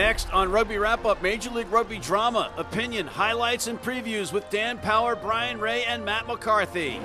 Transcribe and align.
Next 0.00 0.32
on 0.32 0.50
Rugby 0.50 0.78
Wrap 0.78 1.04
Up, 1.04 1.20
Major 1.20 1.50
League 1.50 1.70
Rugby 1.70 1.98
drama, 1.98 2.50
opinion, 2.56 3.06
highlights, 3.06 3.66
and 3.66 3.78
previews 3.78 4.32
with 4.32 4.48
Dan 4.48 4.78
Power, 4.78 5.14
Brian 5.14 5.60
Ray, 5.60 5.84
and 5.84 6.02
Matt 6.06 6.26
McCarthy. 6.26 6.98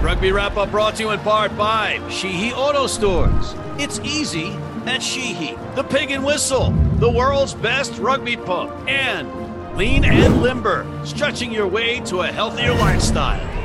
Rugby 0.00 0.30
Wrap 0.30 0.56
Up 0.56 0.70
brought 0.70 0.94
to 0.94 1.02
you 1.02 1.10
in 1.10 1.18
part 1.18 1.58
by 1.58 2.00
Sheehy 2.08 2.52
Auto 2.52 2.86
Stores. 2.86 3.56
It's 3.80 3.98
easy 4.04 4.52
at 4.86 5.02
Sheehy. 5.02 5.56
The 5.74 5.82
Pig 5.82 6.12
and 6.12 6.24
Whistle, 6.24 6.70
the 7.00 7.10
world's 7.10 7.54
best 7.54 7.98
rugby 7.98 8.36
pub. 8.36 8.88
And 8.88 9.76
Lean 9.76 10.04
and 10.04 10.40
Limber, 10.40 10.86
stretching 11.04 11.50
your 11.50 11.66
way 11.66 11.98
to 12.02 12.20
a 12.20 12.28
healthier 12.28 12.74
lifestyle. 12.74 13.59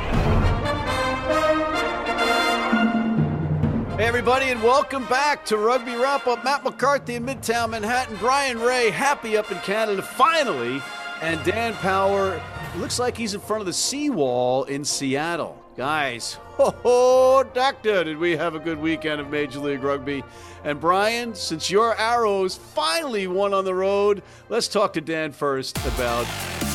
Hey, 3.96 4.04
everybody, 4.04 4.50
and 4.50 4.62
welcome 4.62 5.06
back 5.06 5.42
to 5.46 5.56
Rugby 5.56 5.96
Wrap 5.96 6.26
Up. 6.26 6.44
Matt 6.44 6.62
McCarthy 6.62 7.14
in 7.14 7.24
Midtown 7.24 7.70
Manhattan, 7.70 8.18
Brian 8.18 8.60
Ray, 8.60 8.90
happy 8.90 9.38
up 9.38 9.50
in 9.50 9.56
Canada 9.60 10.02
finally, 10.02 10.82
and 11.22 11.42
Dan 11.44 11.72
Power 11.72 12.38
looks 12.76 12.98
like 12.98 13.16
he's 13.16 13.32
in 13.32 13.40
front 13.40 13.60
of 13.62 13.66
the 13.66 13.72
seawall 13.72 14.64
in 14.64 14.84
Seattle. 14.84 15.64
Guys, 15.78 16.36
oh, 16.58 17.42
doctor, 17.54 18.04
did 18.04 18.18
we 18.18 18.32
have 18.32 18.54
a 18.54 18.58
good 18.58 18.78
weekend 18.78 19.18
of 19.18 19.30
Major 19.30 19.60
League 19.60 19.82
Rugby? 19.82 20.22
And 20.62 20.78
Brian, 20.78 21.34
since 21.34 21.70
your 21.70 21.98
Arrows 21.98 22.54
finally 22.54 23.26
won 23.26 23.54
on 23.54 23.64
the 23.64 23.74
road, 23.74 24.22
let's 24.50 24.68
talk 24.68 24.92
to 24.92 25.00
Dan 25.00 25.32
first 25.32 25.74
about 25.86 26.26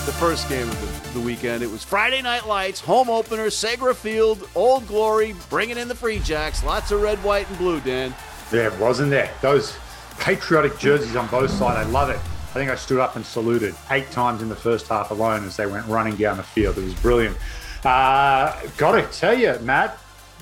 the 0.05 0.11
first 0.13 0.49
game 0.49 0.67
of 0.67 1.13
the, 1.13 1.19
the 1.19 1.25
weekend. 1.25 1.61
It 1.61 1.69
was 1.69 1.83
Friday 1.83 2.21
Night 2.21 2.47
Lights, 2.47 2.79
home 2.79 3.09
opener, 3.09 3.47
Segra 3.47 3.95
Field, 3.95 4.47
Old 4.55 4.87
Glory, 4.87 5.35
bringing 5.49 5.77
in 5.77 5.87
the 5.87 5.95
Free 5.95 6.19
Jacks. 6.19 6.63
Lots 6.63 6.91
of 6.91 7.01
red, 7.01 7.23
white, 7.23 7.47
and 7.49 7.57
blue, 7.57 7.79
Dan. 7.81 8.13
Yeah, 8.51 8.75
wasn't 8.79 9.11
there? 9.11 9.29
Those 9.41 9.77
patriotic 10.19 10.77
jerseys 10.79 11.15
on 11.15 11.27
both 11.27 11.51
sides. 11.51 11.87
I 11.87 11.89
love 11.91 12.09
it. 12.09 12.17
I 12.17 12.53
think 12.53 12.69
I 12.69 12.75
stood 12.75 12.99
up 12.99 13.15
and 13.15 13.25
saluted 13.25 13.75
eight 13.91 14.09
times 14.11 14.41
in 14.41 14.49
the 14.49 14.55
first 14.55 14.87
half 14.87 15.11
alone 15.11 15.45
as 15.45 15.55
they 15.55 15.67
went 15.67 15.85
running 15.87 16.15
down 16.15 16.37
the 16.37 16.43
field. 16.43 16.77
It 16.77 16.83
was 16.83 16.95
brilliant. 16.95 17.37
Uh, 17.85 18.59
Got 18.77 18.93
to 18.93 19.19
tell 19.19 19.37
you, 19.37 19.57
Matt, 19.61 19.97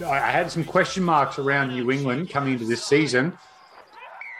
I 0.06 0.18
had 0.32 0.50
some 0.50 0.64
question 0.64 1.04
marks 1.04 1.38
around 1.38 1.70
New 1.70 1.92
England 1.92 2.30
coming 2.30 2.54
into 2.54 2.66
this 2.66 2.84
season. 2.84 3.38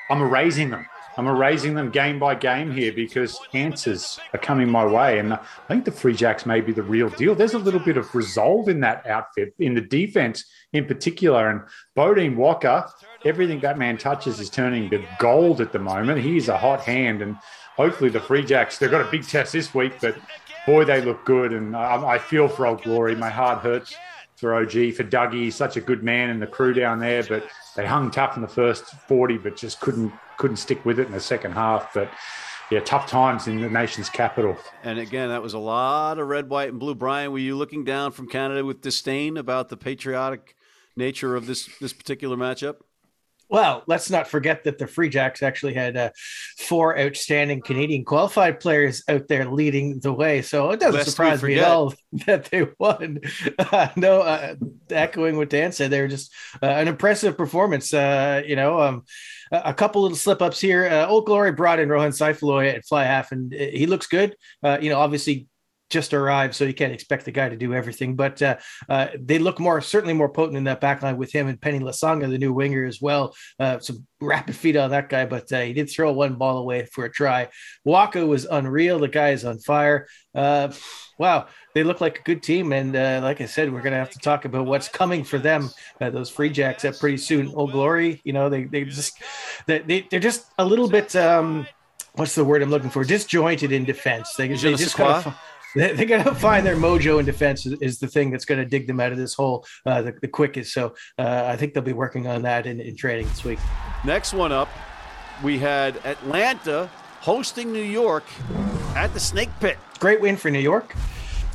I'm 0.10 0.22
erasing 0.22 0.70
them. 0.72 0.88
I'm 1.20 1.28
erasing 1.28 1.74
them 1.74 1.90
game 1.90 2.18
by 2.18 2.34
game 2.34 2.72
here 2.72 2.94
because 2.94 3.42
answers 3.52 4.22
are 4.34 4.40
coming 4.40 4.70
my 4.70 4.86
way. 4.86 5.20
And 5.20 5.34
I 5.34 5.40
think 5.68 5.84
the 5.84 5.92
Free 5.92 6.16
Jacks 6.16 6.46
may 6.46 6.62
be 6.62 6.72
the 6.72 6.82
real 6.82 7.10
deal. 7.10 7.36
There's 7.36 7.56
a 7.56 7.60
little 7.60 7.82
bit 7.82 7.98
of 7.98 8.16
resolve 8.16 8.70
in 8.70 8.80
that 8.80 9.06
outfit, 9.06 9.54
in 9.60 9.74
the 9.74 9.82
defense 9.82 10.46
in 10.72 10.86
particular. 10.86 11.50
And 11.50 11.64
Beaudein 11.94 12.38
Waaka, 12.38 12.90
everything 13.26 13.60
that 13.60 13.78
man 13.78 13.98
touches 13.98 14.40
is 14.40 14.50
turning 14.50 14.90
to 14.92 15.06
gold 15.20 15.60
at 15.60 15.74
the 15.74 15.80
moment. 15.80 16.22
He's 16.22 16.48
a 16.48 16.58
hot 16.58 16.80
hand. 16.86 17.22
And 17.22 17.36
hopefully 17.76 18.10
the 18.10 18.22
Free 18.22 18.46
Jacks, 18.46 18.78
they've 18.78 18.90
got 18.90 19.06
a 19.06 19.12
big 19.12 19.28
test 19.28 19.52
this 19.52 19.74
week, 19.74 20.00
but 20.00 20.16
boy, 20.66 20.86
they 20.86 21.02
look 21.02 21.26
good. 21.26 21.52
And 21.52 21.76
I, 21.76 22.12
I 22.12 22.18
feel 22.18 22.48
for 22.48 22.66
Old 22.66 22.82
Glory. 22.82 23.14
My 23.14 23.30
heart 23.30 23.60
hurts 23.60 23.94
for 24.38 24.56
OG, 24.56 24.72
for 24.94 25.04
Dougie. 25.04 25.52
Such 25.52 25.76
a 25.76 25.82
good 25.82 26.02
man 26.02 26.30
and 26.30 26.42
the 26.42 26.48
crew 26.48 26.74
down 26.74 27.00
there. 27.00 27.24
But 27.24 27.46
they 27.76 27.86
hung 27.86 28.10
tough 28.10 28.38
in 28.38 28.42
the 28.42 28.48
first 28.48 28.86
40, 29.10 29.38
but 29.40 29.58
just 29.58 29.82
couldn't 29.82 30.14
couldn't 30.40 30.58
stick 30.58 30.84
with 30.84 30.98
it 31.00 31.06
in 31.06 31.12
the 31.12 31.20
second 31.20 31.52
half. 31.52 31.94
But 31.94 32.10
yeah, 32.72 32.80
tough 32.80 33.08
times 33.08 33.48
in 33.48 33.62
the 33.62 33.70
nation's 33.70 34.10
capital. 34.10 34.58
And 34.84 34.98
again, 34.98 35.30
that 35.30 35.44
was 35.44 35.54
a 35.54 35.60
lot 35.60 36.18
of 36.18 36.28
red, 36.28 36.50
white, 36.50 36.70
and 36.70 36.80
blue. 36.80 36.96
Brian, 36.96 37.32
were 37.32 37.38
you 37.38 37.56
looking 37.56 37.84
down 37.84 38.12
from 38.12 38.28
Canada 38.28 38.66
with 38.66 38.82
disdain 38.82 39.38
about 39.38 39.70
the 39.70 39.78
patriotic 39.78 40.56
nature 40.96 41.36
of 41.36 41.46
this 41.46 41.70
this 41.80 41.94
particular 41.94 42.36
matchup? 42.36 42.78
Well, 43.50 43.84
let's 43.88 44.12
not 44.12 44.28
forget 44.28 44.64
that 44.66 44.78
the 44.78 44.86
Free 44.86 45.10
Jacks 45.10 45.42
actually 45.42 45.74
had 45.74 45.98
uh, 45.98 46.12
four 46.58 46.98
outstanding 47.00 47.62
Canadian 47.62 48.06
qualified 48.06 48.60
players 48.60 49.04
out 49.08 49.28
there 49.28 49.50
leading 49.50 50.00
the 50.00 50.14
way. 50.14 50.44
So 50.44 50.70
it 50.72 50.80
doesn't 50.80 51.00
Lest 51.00 51.10
surprise 51.10 51.42
me 51.42 51.58
at 51.58 51.66
all 51.66 51.94
that 52.28 52.46
they 52.46 52.68
won. 52.78 53.22
Uh, 53.58 53.88
no, 53.96 54.22
uh, 54.22 54.56
echoing 54.92 55.38
what 55.38 55.50
Dan 55.50 55.72
said, 55.72 55.90
they 55.90 56.02
were 56.02 56.08
just 56.08 56.32
uh, 56.62 56.68
an 56.68 56.88
impressive 56.88 57.38
performance. 57.38 57.92
Uh, 57.92 58.44
you 58.46 58.56
know, 58.56 58.80
um, 58.80 59.04
a 59.52 59.74
couple 59.74 60.04
little 60.04 60.16
slip 60.16 60.44
ups 60.44 60.62
here. 60.62 60.88
Uh, 60.88 61.08
Old 61.08 61.26
Glory 61.26 61.52
brought 61.52 61.80
in 61.80 61.90
Rohan 61.90 62.12
Saifoloi 62.12 62.76
at 62.76 62.86
fly 62.86 63.04
half, 63.04 63.32
and 63.32 63.52
he 63.52 63.88
looks 63.88 64.06
good. 64.06 64.36
you 64.64 64.90
know, 64.90 65.00
obviously 65.00 65.48
just 65.90 66.14
arrived, 66.14 66.56
so 66.56 66.66
you 66.66 66.74
can't 66.74 66.94
expect 66.94 67.26
the 67.26 67.32
guy 67.32 67.50
to 67.50 67.56
do 67.56 67.74
everything. 67.74 68.16
But 68.16 68.42
uh, 68.42 68.58
uh, 68.88 69.08
they 69.20 69.40
look 69.40 69.60
more 69.60 69.82
certainly 69.82 70.14
more 70.14 70.30
potent 70.30 70.58
in 70.58 70.64
that 70.66 70.82
backline 70.82 71.18
with 71.18 71.32
him 71.32 71.48
and 71.48 71.60
Penny 71.60 71.80
Lasanga, 71.80 72.30
the 72.30 72.38
new 72.38 72.54
winger 72.54 72.86
as 72.86 73.02
well. 73.02 73.36
Uh, 73.60 73.80
some 73.80 74.06
rapid 74.22 74.56
feet 74.56 74.76
on 74.76 74.92
that 74.92 75.10
guy, 75.10 75.26
but 75.26 75.52
uh, 75.52 75.62
he 75.62 75.74
did 75.74 75.90
throw 75.90 76.12
one 76.12 76.36
ball 76.36 76.58
away 76.58 76.86
for 76.86 77.06
a 77.06 77.12
try. 77.12 77.50
Waaka 77.86 78.26
was 78.28 78.46
unreal. 78.46 79.00
The 79.00 79.08
guy 79.08 79.30
is 79.30 79.46
on 79.46 79.60
fire. 79.60 80.08
Uh, 80.36 80.72
wow, 81.18 81.48
they 81.74 81.84
look 81.84 82.02
like 82.02 82.20
a 82.20 82.24
good 82.24 82.44
team, 82.44 82.72
and 82.72 82.96
uh, 82.96 83.20
like 83.24 83.42
I 83.42 83.46
said, 83.46 83.72
we're 83.74 83.82
gonna 83.82 83.96
have 83.98 84.12
to 84.12 84.20
talk 84.20 84.46
about 84.46 84.66
what's 84.66 84.88
coming 84.88 85.24
for 85.24 85.40
them. 85.40 85.70
those 86.00 86.30
free 86.30 86.50
jacks 86.50 86.86
up 86.86 86.98
pretty 87.00 87.18
soon. 87.18 87.52
Old 87.56 87.72
Glory, 87.72 88.22
you 88.24 88.34
know, 88.34 88.50
they 88.50 88.66
they 88.66 88.84
just 88.86 89.18
they, 89.66 89.80
they 89.80 90.02
they're 90.10 90.20
just 90.20 90.46
a 90.60 90.66
little 90.66 90.88
bit. 90.88 91.16
Um, 91.16 91.68
what's 92.16 92.36
the 92.36 92.44
word 92.44 92.62
I'm 92.62 92.70
looking 92.70 92.90
for? 92.90 93.04
Disjointed 93.04 93.72
in 93.72 93.86
defense. 93.86 94.36
They, 94.36 94.50
they 94.50 94.76
just 94.76 94.96
kind 94.96 95.34
of 95.76 95.98
they, 95.98 96.04
are 96.04 96.08
going 96.08 96.24
to 96.24 96.36
find 96.36 96.66
their 96.66 96.76
mojo 96.76 97.20
in 97.20 97.26
defense 97.26 97.66
is, 97.66 97.74
is 97.82 98.00
the 98.00 98.08
thing 98.08 98.32
that's 98.32 98.46
going 98.46 98.60
to 98.60 98.66
dig 98.66 98.88
them 98.88 99.00
out 99.00 99.12
of 99.12 99.18
this 99.18 99.34
hole 99.34 99.66
uh, 99.86 100.02
the, 100.02 100.14
the, 100.22 100.28
quickest. 100.28 100.74
So 100.74 100.96
uh, 101.18 101.44
I 101.46 101.56
think 101.56 101.74
they'll 101.74 101.84
be 101.84 101.94
working 101.94 102.28
on 102.28 102.42
that 102.44 102.66
in, 102.66 102.80
in 102.80 102.96
training 102.96 103.28
this 103.28 103.44
week. 103.44 103.60
Next 104.06 104.34
one 104.34 104.52
up, 104.52 104.70
we 105.44 105.58
had 105.58 105.98
Atlanta 106.06 106.90
hosting 107.22 107.72
New 107.72 107.84
York 107.84 108.24
at 108.96 109.14
the 109.14 109.20
Snake 109.20 109.50
Pit. 109.60 109.78
Great 110.00 110.22
win 110.22 110.38
for 110.38 110.50
New 110.50 110.60
York. 110.60 110.96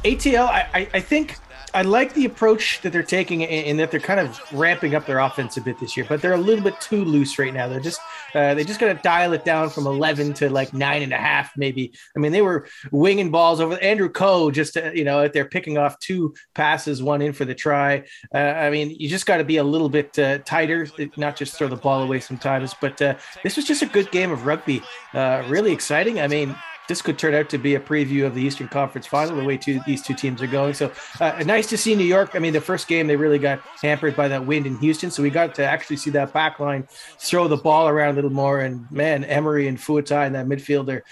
ATL, 0.04 0.47
I, 0.47 0.69
I, 0.74 0.88
I 0.94 1.00
think 1.00 1.38
I 1.74 1.82
like 1.82 2.14
the 2.14 2.24
approach 2.24 2.80
that 2.82 2.92
they're 2.92 3.02
taking 3.02 3.40
in 3.40 3.76
that 3.78 3.90
they're 3.90 3.98
kind 3.98 4.20
of 4.20 4.40
ramping 4.52 4.94
up 4.94 5.06
their 5.06 5.18
offense 5.18 5.56
a 5.56 5.60
bit 5.60 5.80
this 5.80 5.96
year, 5.96 6.06
but 6.08 6.22
they're 6.22 6.34
a 6.34 6.38
little 6.38 6.62
bit 6.62 6.80
too 6.80 7.04
loose 7.04 7.36
right 7.36 7.52
now. 7.52 7.66
They're 7.66 7.80
just 7.80 8.00
uh, 8.32 8.54
they 8.54 8.64
just 8.64 8.78
got 8.78 8.92
to 8.94 9.02
dial 9.02 9.32
it 9.32 9.44
down 9.44 9.70
from 9.70 9.86
eleven 9.86 10.32
to 10.34 10.48
like 10.48 10.72
nine 10.72 11.02
and 11.02 11.12
a 11.12 11.16
half, 11.16 11.56
maybe. 11.56 11.92
I 12.16 12.20
mean, 12.20 12.30
they 12.30 12.42
were 12.42 12.68
winging 12.92 13.30
balls 13.30 13.60
over 13.60 13.76
Andrew 13.82 14.08
Coe, 14.08 14.52
just 14.52 14.74
to, 14.74 14.96
you 14.96 15.04
know, 15.04 15.26
they're 15.26 15.44
picking 15.44 15.76
off 15.76 15.98
two 15.98 16.34
passes, 16.54 17.02
one 17.02 17.20
in 17.22 17.32
for 17.32 17.44
the 17.44 17.54
try. 17.54 18.04
Uh, 18.32 18.38
I 18.38 18.70
mean, 18.70 18.94
you 18.98 19.08
just 19.08 19.26
got 19.26 19.38
to 19.38 19.44
be 19.44 19.56
a 19.56 19.64
little 19.64 19.88
bit 19.88 20.16
uh, 20.18 20.38
tighter, 20.38 20.86
not 21.16 21.34
just 21.34 21.56
throw 21.56 21.68
the 21.68 21.76
ball 21.76 22.02
away 22.02 22.20
sometimes. 22.20 22.74
But 22.80 23.02
uh, 23.02 23.16
this 23.42 23.56
was 23.56 23.64
just 23.64 23.82
a 23.82 23.86
good 23.86 24.10
game 24.12 24.30
of 24.30 24.46
rugby, 24.46 24.80
uh, 25.12 25.42
really 25.48 25.72
exciting. 25.72 26.20
I 26.20 26.28
mean, 26.28 26.54
this 26.89 27.00
could 27.00 27.19
turn 27.19 27.34
out 27.34 27.49
to 27.50 27.59
be 27.59 27.75
a 27.75 27.81
preview 27.81 28.27
of 28.27 28.34
the 28.34 28.43
Eastern 28.43 28.69
Conference 28.69 29.06
Final, 29.06 29.37
the 29.37 29.45
way 29.45 29.56
two, 29.56 29.81
these 29.87 30.03
two 30.03 30.15
teams 30.15 30.43
are 30.43 30.47
going. 30.47 30.75
So 30.75 30.93
uh, 31.21 31.43
nice 31.45 31.67
to 31.69 31.78
see 31.78 31.95
New 31.95 32.05
York. 32.05 32.33
I 32.34 32.39
mean, 32.39 32.53
the 32.53 32.61
first 32.61 32.89
game 32.89 33.06
they 33.06 33.17
really 33.17 33.39
got 33.39 33.61
hampered 33.81 34.17
by 34.17 34.28
that 34.28 34.47
wind 34.47 34.67
in 34.67 34.77
Houston, 34.78 35.11
so 35.11 35.22
we 35.22 35.31
got 35.31 35.55
to 35.56 35.65
actually 35.65 35.97
see 35.97 36.11
that 36.11 36.33
back 36.33 36.61
line 36.61 36.87
throw 37.19 37.49
the 37.49 37.56
ball 37.56 37.89
around 37.89 38.12
a 38.12 38.15
little 38.17 38.31
more. 38.31 38.61
And 38.61 38.91
man, 38.91 39.25
Emery 39.25 39.69
and 39.69 39.78
Fuatai 39.78 40.27
in 40.27 40.33
that 40.34 40.47
midfield 40.47 40.89
are 40.93 41.05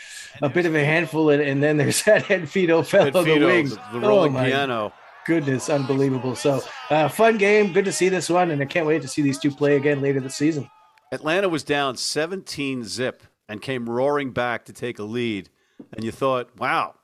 a 0.42 0.48
bit 0.48 0.66
of 0.66 0.74
a 0.74 0.84
handful. 0.84 1.30
And, 1.30 1.42
and 1.42 1.62
then 1.62 1.76
there's 1.76 2.02
that 2.04 2.26
Fido 2.48 2.82
fellow 2.82 3.10
on 3.18 3.24
the 3.24 3.38
wings, 3.44 3.76
the, 3.76 3.82
the 3.92 4.00
rolling 4.00 4.36
oh, 4.36 4.44
piano. 4.44 4.92
Goodness, 5.24 5.70
unbelievable. 5.70 6.34
So, 6.34 6.60
uh, 6.90 7.08
fun 7.08 7.38
game. 7.38 7.72
Good 7.72 7.84
to 7.84 7.92
see 7.92 8.08
this 8.08 8.28
one, 8.28 8.50
and 8.50 8.60
I 8.60 8.64
can't 8.64 8.86
wait 8.86 9.02
to 9.02 9.08
see 9.08 9.22
these 9.22 9.38
two 9.38 9.52
play 9.52 9.76
again 9.76 10.02
later 10.02 10.18
this 10.18 10.34
season. 10.34 10.68
Atlanta 11.12 11.48
was 11.48 11.62
down 11.62 11.96
17 11.96 12.82
zip 12.84 13.22
and 13.48 13.62
came 13.62 13.88
roaring 13.88 14.32
back 14.32 14.64
to 14.64 14.72
take 14.72 14.98
a 14.98 15.04
lead 15.04 15.50
and 15.92 16.04
you 16.04 16.12
thought, 16.12 16.50
wow, 16.58 16.94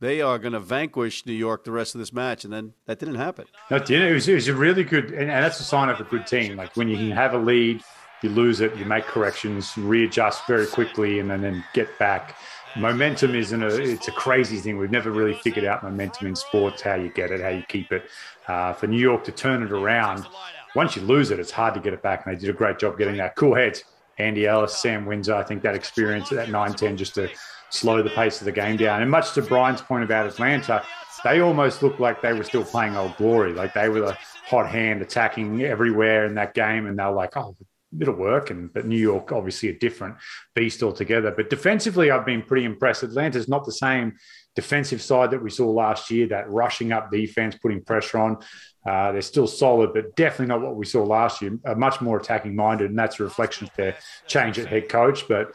they 0.00 0.20
are 0.20 0.38
going 0.38 0.52
to 0.52 0.60
vanquish 0.60 1.24
New 1.24 1.32
York 1.32 1.64
the 1.64 1.70
rest 1.70 1.94
of 1.94 1.98
this 1.98 2.12
match, 2.12 2.44
and 2.44 2.52
then 2.52 2.74
that 2.86 2.98
didn't 2.98 3.14
happen. 3.14 3.46
No, 3.70 3.78
it 3.78 3.90
It 3.90 4.12
was, 4.12 4.28
it 4.28 4.34
was 4.34 4.48
a 4.48 4.54
really 4.54 4.84
good, 4.84 5.12
and 5.12 5.30
that's 5.30 5.60
a 5.60 5.64
sign 5.64 5.88
of 5.88 6.00
a 6.00 6.04
good 6.04 6.26
team. 6.26 6.56
Like 6.56 6.76
when 6.76 6.88
you 6.88 6.96
can 6.96 7.10
have 7.10 7.34
a 7.34 7.38
lead, 7.38 7.82
you 8.22 8.30
lose 8.30 8.60
it, 8.60 8.74
you 8.76 8.84
make 8.84 9.04
corrections, 9.04 9.76
you 9.76 9.86
readjust 9.86 10.46
very 10.46 10.66
quickly, 10.66 11.20
and 11.20 11.30
then, 11.30 11.42
then 11.42 11.64
get 11.74 11.98
back. 11.98 12.36
Momentum 12.76 13.34
isn't 13.34 13.62
a, 13.62 13.68
it's 13.68 14.08
a 14.08 14.12
crazy 14.12 14.56
thing. 14.56 14.78
We've 14.78 14.90
never 14.90 15.10
really 15.10 15.34
figured 15.34 15.64
out 15.64 15.82
momentum 15.82 16.26
in 16.26 16.34
sports, 16.34 16.82
how 16.82 16.94
you 16.94 17.10
get 17.10 17.30
it, 17.30 17.40
how 17.40 17.50
you 17.50 17.62
keep 17.68 17.92
it. 17.92 18.04
Uh, 18.48 18.72
for 18.72 18.88
New 18.88 18.98
York 18.98 19.24
to 19.24 19.32
turn 19.32 19.62
it 19.62 19.70
around, 19.70 20.26
once 20.74 20.96
you 20.96 21.02
lose 21.02 21.30
it, 21.30 21.38
it's 21.38 21.52
hard 21.52 21.74
to 21.74 21.80
get 21.80 21.92
it 21.92 22.02
back. 22.02 22.26
And 22.26 22.34
they 22.34 22.40
did 22.40 22.50
a 22.50 22.52
great 22.52 22.78
job 22.78 22.98
getting 22.98 23.16
that. 23.18 23.36
Cool 23.36 23.54
heads. 23.54 23.84
Andy 24.18 24.46
Ellis, 24.46 24.76
Sam 24.76 25.06
Windsor, 25.06 25.34
I 25.34 25.42
think 25.42 25.62
that 25.62 25.74
experience 25.74 26.30
at 26.32 26.36
that 26.36 26.50
9 26.50 26.74
10 26.74 26.96
just 26.96 27.14
to 27.14 27.28
slow 27.74 28.02
the 28.02 28.10
pace 28.10 28.40
of 28.40 28.44
the 28.44 28.52
game 28.52 28.76
down. 28.76 29.02
And 29.02 29.10
much 29.10 29.32
to 29.32 29.42
Brian's 29.42 29.82
point 29.82 30.04
about 30.04 30.26
Atlanta, 30.26 30.84
they 31.24 31.40
almost 31.40 31.82
looked 31.82 32.00
like 32.00 32.22
they 32.22 32.32
were 32.32 32.44
still 32.44 32.64
playing 32.64 32.96
old 32.96 33.16
glory. 33.16 33.52
Like 33.52 33.74
they 33.74 33.88
were 33.88 34.00
the 34.00 34.18
hot 34.46 34.68
hand 34.68 35.02
attacking 35.02 35.62
everywhere 35.62 36.26
in 36.26 36.34
that 36.34 36.54
game. 36.54 36.86
And 36.86 36.98
they're 36.98 37.10
like, 37.10 37.36
oh, 37.36 37.56
it'll 38.00 38.14
work. 38.14 38.50
And 38.50 38.72
but 38.72 38.86
New 38.86 38.98
York, 38.98 39.32
obviously 39.32 39.70
a 39.70 39.78
different 39.78 40.16
beast 40.54 40.82
altogether. 40.82 41.32
But 41.32 41.50
defensively, 41.50 42.10
I've 42.10 42.26
been 42.26 42.42
pretty 42.42 42.64
impressed. 42.64 43.02
Atlanta's 43.02 43.48
not 43.48 43.64
the 43.64 43.72
same 43.72 44.14
defensive 44.54 45.02
side 45.02 45.32
that 45.32 45.42
we 45.42 45.50
saw 45.50 45.68
last 45.68 46.10
year, 46.10 46.28
that 46.28 46.48
rushing 46.48 46.92
up 46.92 47.10
defense, 47.10 47.56
putting 47.60 47.82
pressure 47.82 48.18
on. 48.18 48.38
Uh, 48.86 49.12
they're 49.12 49.22
still 49.22 49.46
solid, 49.46 49.92
but 49.94 50.14
definitely 50.14 50.46
not 50.46 50.60
what 50.60 50.76
we 50.76 50.84
saw 50.84 51.02
last 51.02 51.42
year. 51.42 51.58
A 51.64 51.74
much 51.74 52.00
more 52.00 52.18
attacking 52.18 52.54
minded, 52.54 52.90
and 52.90 52.98
that's 52.98 53.18
a 53.18 53.24
reflection 53.24 53.66
of 53.66 53.74
their 53.74 53.96
change 54.28 54.58
at 54.58 54.66
head 54.66 54.88
coach. 54.88 55.26
But 55.26 55.54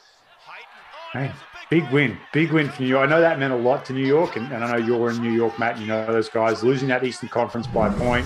Hey, 1.11 1.31
big 1.69 1.89
win, 1.91 2.17
big 2.33 2.51
win 2.51 2.69
for 2.69 2.81
New 2.81 2.87
York. 2.87 3.07
I 3.07 3.09
know 3.09 3.21
that 3.21 3.39
meant 3.39 3.53
a 3.53 3.57
lot 3.57 3.85
to 3.85 3.93
New 3.93 4.05
York, 4.05 4.35
and, 4.35 4.51
and 4.51 4.63
I 4.63 4.71
know 4.71 4.77
you're 4.77 5.11
in 5.11 5.21
New 5.21 5.31
York, 5.31 5.57
Matt. 5.59 5.77
You 5.79 5.87
know 5.87 6.05
those 6.05 6.29
guys 6.29 6.63
losing 6.63 6.87
that 6.89 7.03
Eastern 7.03 7.29
Conference 7.29 7.67
by 7.67 7.87
a 7.87 7.97
point. 7.97 8.25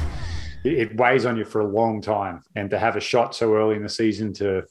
It, 0.64 0.74
it 0.74 0.98
weighs 0.98 1.26
on 1.26 1.38
you 1.38 1.46
for 1.46 1.62
a 1.62 1.68
long 1.68 2.02
time, 2.02 2.42
and 2.56 2.70
to 2.70 2.80
have 2.80 2.96
a 2.96 3.02
shot 3.02 3.36
so 3.36 3.54
early 3.54 3.76
in 3.76 3.84
the 3.84 3.90
season 3.90 4.34
to 4.36 4.60
at 4.60 4.66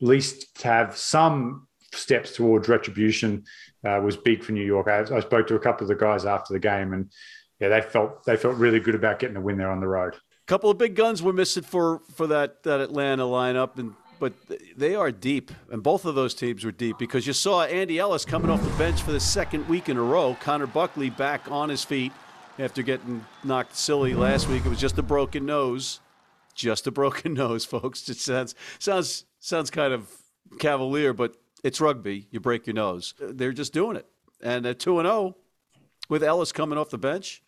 least 0.00 0.62
have 0.62 0.96
some 0.96 1.66
steps 1.92 2.34
towards 2.34 2.68
retribution 2.68 3.44
uh, 3.86 4.00
was 4.02 4.16
big 4.16 4.42
for 4.42 4.52
New 4.52 4.64
York. 4.64 4.88
I, 4.88 5.00
I 5.14 5.20
spoke 5.20 5.46
to 5.48 5.56
a 5.56 5.60
couple 5.60 5.84
of 5.84 5.88
the 5.88 5.94
guys 5.94 6.24
after 6.24 6.52
the 6.52 6.60
game, 6.60 6.92
and 6.92 7.10
yeah, 7.60 7.68
they 7.68 7.80
felt 7.80 8.24
they 8.24 8.36
felt 8.36 8.56
really 8.56 8.80
good 8.80 8.94
about 8.94 9.18
getting 9.18 9.36
a 9.36 9.40
win 9.40 9.58
there 9.58 9.70
on 9.70 9.80
the 9.80 9.88
road. 9.88 10.14
A 10.14 10.46
couple 10.46 10.70
of 10.70 10.78
big 10.78 10.94
guns 10.94 11.22
were 11.22 11.32
missing 11.32 11.62
for 11.62 12.00
for 12.14 12.28
that 12.28 12.62
that 12.62 12.80
Atlanta 12.80 13.24
lineup, 13.24 13.78
and 13.78 13.94
but 14.22 14.34
they 14.76 14.94
are 14.94 15.10
deep, 15.10 15.50
and 15.68 15.82
both 15.82 16.04
of 16.04 16.14
those 16.14 16.32
teams 16.32 16.64
were 16.64 16.70
deep 16.70 16.96
because 16.96 17.26
you 17.26 17.32
saw 17.32 17.64
Andy 17.64 17.98
Ellis 17.98 18.24
coming 18.24 18.52
off 18.52 18.62
the 18.62 18.70
bench 18.78 19.02
for 19.02 19.10
the 19.10 19.18
second 19.18 19.68
week 19.68 19.88
in 19.88 19.96
a 19.96 20.00
row. 20.00 20.36
Connor 20.38 20.68
Buckley 20.68 21.10
back 21.10 21.50
on 21.50 21.68
his 21.68 21.82
feet 21.82 22.12
after 22.56 22.82
getting 22.82 23.26
knocked 23.42 23.74
silly 23.74 24.14
last 24.14 24.48
week. 24.48 24.64
It 24.64 24.68
was 24.68 24.78
just 24.78 24.96
a 24.96 25.02
broken 25.02 25.44
nose, 25.44 25.98
just 26.54 26.86
a 26.86 26.92
broken 26.92 27.34
nose, 27.34 27.64
folks. 27.64 28.08
It 28.08 28.16
sounds 28.16 28.54
sounds 28.78 29.24
sounds 29.40 29.72
kind 29.72 29.92
of 29.92 30.08
cavalier, 30.60 31.12
but 31.12 31.34
it's 31.64 31.80
rugby. 31.80 32.28
You 32.30 32.38
break 32.38 32.68
your 32.68 32.74
nose. 32.74 33.14
They're 33.18 33.50
just 33.50 33.72
doing 33.72 33.96
it, 33.96 34.06
and 34.40 34.64
at 34.66 34.78
two 34.78 35.00
and 35.00 35.06
zero 35.06 35.16
oh, 35.16 35.36
with 36.08 36.22
Ellis 36.22 36.52
coming 36.52 36.78
off 36.78 36.90
the 36.90 36.96
bench 36.96 37.42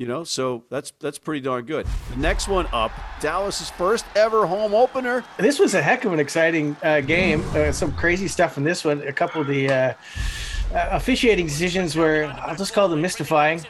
you 0.00 0.06
know, 0.06 0.24
so 0.24 0.64
that's 0.70 0.92
that's 0.98 1.18
pretty 1.18 1.42
darn 1.42 1.66
good. 1.66 1.86
The 2.08 2.16
next 2.16 2.48
one 2.48 2.66
up, 2.72 2.90
Dallas's 3.20 3.68
first 3.68 4.06
ever 4.16 4.46
home 4.46 4.72
opener. 4.72 5.22
This 5.36 5.58
was 5.58 5.74
a 5.74 5.82
heck 5.82 6.06
of 6.06 6.14
an 6.14 6.18
exciting 6.18 6.74
uh, 6.82 7.02
game. 7.02 7.44
Uh, 7.50 7.70
some 7.70 7.92
crazy 7.92 8.26
stuff 8.26 8.56
in 8.56 8.64
this 8.64 8.82
one. 8.82 9.06
A 9.06 9.12
couple 9.12 9.42
of 9.42 9.46
the 9.46 9.68
uh, 9.68 9.74
uh 9.74 9.94
officiating 10.92 11.44
decisions 11.44 11.96
were, 11.96 12.34
I'll 12.40 12.56
just 12.56 12.72
call 12.72 12.88
them 12.88 13.02
mystifying. 13.02 13.60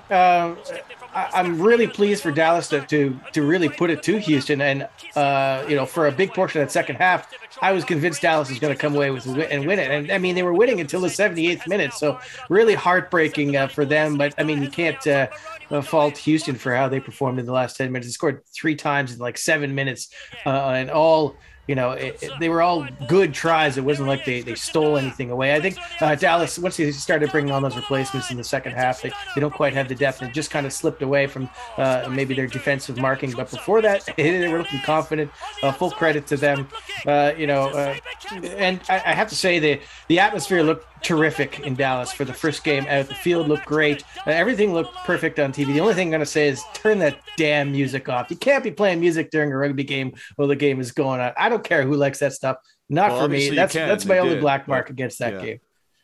I, 1.14 1.40
am 1.40 1.60
really 1.60 1.86
pleased 1.86 2.22
for 2.22 2.30
Dallas 2.30 2.68
to, 2.68 2.86
to 2.86 3.18
to 3.32 3.42
really 3.42 3.68
put 3.68 3.90
it 3.90 4.02
to 4.04 4.18
Houston, 4.18 4.60
and 4.60 4.88
uh, 5.16 5.64
you 5.68 5.76
know, 5.76 5.86
for 5.86 6.06
a 6.06 6.12
big 6.12 6.32
portion 6.32 6.60
of 6.60 6.68
that 6.68 6.72
second 6.72 6.96
half, 6.96 7.32
I 7.60 7.72
was 7.72 7.84
convinced 7.84 8.22
Dallas 8.22 8.48
was 8.48 8.58
going 8.58 8.74
to 8.74 8.78
come 8.78 8.94
away 8.94 9.10
with 9.10 9.26
and 9.26 9.66
win 9.66 9.78
it. 9.78 9.90
And 9.90 10.10
I 10.12 10.18
mean, 10.18 10.34
they 10.34 10.42
were 10.42 10.54
winning 10.54 10.80
until 10.80 11.00
the 11.00 11.08
78th 11.08 11.66
minute, 11.66 11.92
so 11.94 12.20
really 12.48 12.74
heartbreaking 12.74 13.56
uh, 13.56 13.68
for 13.68 13.84
them. 13.84 14.16
But 14.16 14.34
I 14.38 14.44
mean, 14.44 14.62
you 14.62 14.70
can't 14.70 15.04
uh, 15.06 15.28
uh, 15.70 15.82
fault 15.82 16.16
Houston 16.18 16.54
for 16.54 16.74
how 16.74 16.88
they 16.88 17.00
performed 17.00 17.38
in 17.38 17.46
the 17.46 17.52
last 17.52 17.76
10 17.76 17.90
minutes. 17.90 18.08
They 18.08 18.12
scored 18.12 18.42
three 18.46 18.76
times 18.76 19.12
in 19.12 19.18
like 19.18 19.38
seven 19.38 19.74
minutes, 19.74 20.12
uh, 20.46 20.70
and 20.70 20.90
all 20.90 21.36
you 21.70 21.76
know, 21.76 21.92
it, 21.92 22.20
it, 22.20 22.32
they 22.40 22.48
were 22.48 22.62
all 22.62 22.84
good 23.06 23.32
tries. 23.32 23.78
It 23.78 23.84
wasn't 23.84 24.08
like 24.08 24.24
they, 24.24 24.40
they 24.40 24.56
stole 24.56 24.96
anything 24.96 25.30
away. 25.30 25.54
I 25.54 25.60
think 25.60 25.78
uh, 26.00 26.16
Dallas, 26.16 26.58
once 26.58 26.76
they 26.76 26.90
started 26.90 27.30
bringing 27.30 27.52
on 27.52 27.62
those 27.62 27.76
replacements 27.76 28.28
in 28.32 28.36
the 28.36 28.42
second 28.42 28.72
half, 28.72 29.02
they, 29.02 29.12
they 29.36 29.40
don't 29.40 29.54
quite 29.54 29.72
have 29.74 29.88
the 29.88 29.94
depth 29.94 30.20
and 30.20 30.34
just 30.34 30.50
kind 30.50 30.66
of 30.66 30.72
slipped 30.72 31.00
away 31.00 31.28
from 31.28 31.48
uh, 31.76 32.08
maybe 32.10 32.34
their 32.34 32.48
defensive 32.48 32.96
marking. 32.96 33.30
But 33.30 33.52
before 33.52 33.82
that, 33.82 34.04
they 34.16 34.48
were 34.48 34.58
looking 34.58 34.80
confident. 34.80 35.30
Uh, 35.62 35.70
full 35.70 35.92
credit 35.92 36.26
to 36.26 36.36
them. 36.36 36.66
Uh, 37.06 37.34
you 37.38 37.46
know, 37.46 37.68
uh, 37.68 37.94
and 38.32 38.80
I, 38.88 38.96
I, 38.96 39.14
have 39.14 39.28
to 39.28 39.36
say 39.36 39.60
the 39.60 39.80
the 40.08 40.18
atmosphere 40.18 40.64
looked 40.64 40.86
terrific 41.02 41.60
in 41.60 41.74
Dallas 41.74 42.12
for 42.12 42.24
the 42.24 42.34
first 42.34 42.64
game 42.64 42.86
out. 42.88 43.08
The 43.08 43.14
field 43.14 43.48
looked 43.48 43.66
great. 43.66 44.04
Uh, 44.26 44.30
everything 44.30 44.74
looked 44.74 44.94
perfect 44.98 45.38
on 45.38 45.52
TV. 45.52 45.72
The 45.72 45.80
only 45.80 45.94
thing 45.94 46.08
I'm 46.08 46.10
going 46.10 46.20
to 46.20 46.26
say 46.26 46.48
is 46.48 46.62
turn 46.74 46.98
that 46.98 47.20
damn 47.36 47.72
music 47.72 48.08
off. 48.08 48.30
You 48.30 48.36
can't 48.36 48.62
be 48.62 48.70
playing 48.70 49.00
music 49.00 49.30
during 49.30 49.52
a 49.52 49.56
rugby 49.56 49.84
game 49.84 50.12
while 50.36 50.48
the 50.48 50.56
game 50.56 50.80
is 50.80 50.92
going 50.92 51.20
on. 51.20 51.32
I 51.36 51.48
don't 51.48 51.59
care 51.64 51.82
who 51.82 51.94
likes 51.94 52.18
that 52.20 52.32
stuff. 52.32 52.58
Not 52.88 53.12
well, 53.12 53.22
for 53.22 53.28
me. 53.28 53.50
That's 53.50 53.74
that's 53.74 54.04
my 54.04 54.18
only 54.18 54.38
black 54.38 54.66
mark 54.66 54.86
but, 54.86 54.92
against 54.92 55.18
that 55.20 55.34
yeah. 55.34 55.44
game. 55.44 55.60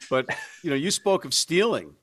But 0.08 0.28
you 0.62 0.70
know, 0.70 0.76
you 0.76 0.90
spoke 0.90 1.24
of 1.24 1.34
stealing. 1.34 1.94